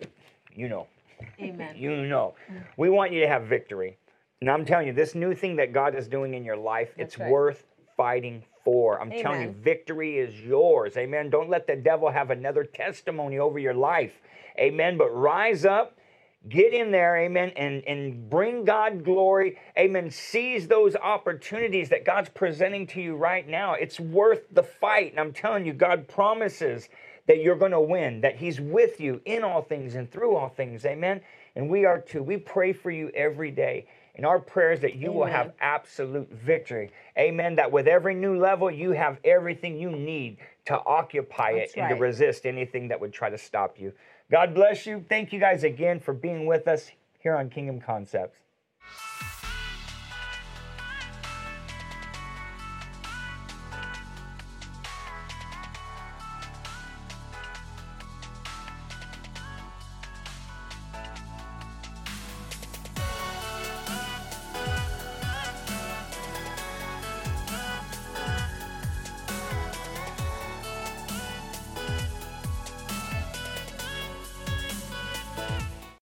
you 0.55 0.69
know, 0.69 0.87
Amen. 1.41 1.77
you 1.77 1.97
know. 2.07 2.35
We 2.77 2.91
want 2.91 3.13
you 3.13 3.21
to 3.21 3.29
have 3.29 3.45
victory, 3.45 3.97
and 4.41 4.51
I'm 4.51 4.65
telling 4.65 4.87
you, 4.87 4.93
this 4.93 5.15
new 5.15 5.35
thing 5.35 5.57
that 5.57 5.73
God 5.73 5.95
is 5.95 6.09
doing 6.09 6.35
in 6.35 6.45
your 6.45 6.57
life, 6.57 6.91
it's 6.97 7.19
right. 7.19 7.31
worth 7.31 7.65
fighting 7.97 8.43
for. 8.67 9.01
I'm 9.01 9.13
telling 9.13 9.43
you, 9.43 9.51
victory 9.63 10.19
is 10.19 10.41
yours. 10.41 10.97
Amen. 10.97 11.31
Don't 11.31 11.49
let 11.49 11.69
the 11.69 11.77
devil 11.77 12.11
have 12.11 12.31
another 12.33 12.65
testimony 12.65 13.39
over 13.39 13.61
your 13.61 13.75
life. 13.75 14.21
Amen. 14.59 14.99
But 14.99 15.11
rise 15.11 15.65
up. 15.65 15.97
Get 16.49 16.75
in 16.75 16.93
there, 16.93 17.17
amen, 17.17 17.53
and, 17.57 17.83
and 17.89 18.31
bring 18.31 18.65
God 18.65 19.05
glory, 19.05 19.59
amen. 19.77 20.13
Seize 20.13 20.69
those 20.69 20.95
opportunities 20.95 21.89
that 21.89 22.05
God's 22.05 22.29
presenting 22.29 22.87
to 22.89 23.01
you 23.01 23.17
right 23.17 23.49
now. 23.49 23.75
It's 23.75 23.99
worth 23.99 24.43
the 24.53 24.63
fight. 24.63 25.11
And 25.11 25.19
I'm 25.19 25.33
telling 25.33 25.67
you, 25.67 25.73
God 25.73 26.07
promises 26.07 26.89
that 27.27 27.43
you're 27.43 27.57
going 27.57 27.73
to 27.73 27.81
win, 27.81 28.21
that 28.21 28.37
He's 28.37 28.61
with 28.61 29.01
you 29.01 29.21
in 29.25 29.43
all 29.43 29.63
things 29.63 29.97
and 29.97 30.09
through 30.09 30.37
all 30.37 30.49
things, 30.49 30.85
amen. 30.87 31.21
And 31.57 31.69
we 31.69 31.85
are 31.85 32.01
too. 32.01 32.23
We 32.23 32.37
pray 32.37 32.73
for 32.73 32.93
you 32.93 33.11
every 33.15 33.51
day. 33.51 33.87
And 34.17 34.25
our 34.25 34.39
prayer 34.39 34.73
is 34.73 34.81
that 34.81 34.97
you 34.97 35.13
will 35.13 35.27
have 35.27 35.53
absolute 35.61 36.31
victory. 36.33 36.91
Amen. 37.19 37.55
That 37.57 37.71
with 37.71 37.87
every 37.87 38.15
new 38.15 38.39
level, 38.39 38.71
you 38.71 38.93
have 38.93 39.19
everything 39.25 39.79
you 39.79 39.91
need 39.91 40.39
to 40.65 40.83
occupy 40.87 41.51
it 41.51 41.59
That's 41.59 41.75
and 41.75 41.89
to 41.91 41.95
resist 41.97 42.47
anything 42.47 42.89
that 42.89 42.99
would 42.99 43.13
try 43.13 43.29
to 43.29 43.37
stop 43.37 43.79
you. 43.79 43.93
God 44.31 44.55
bless 44.55 44.87
you. 44.87 45.05
Thank 45.09 45.33
you 45.33 45.39
guys 45.39 45.65
again 45.65 46.01
for 46.01 46.15
being 46.15 46.47
with 46.47 46.67
us 46.67 46.91
here 47.19 47.37
on 47.37 47.51
Kingdom 47.51 47.79
Concepts. 47.79 48.39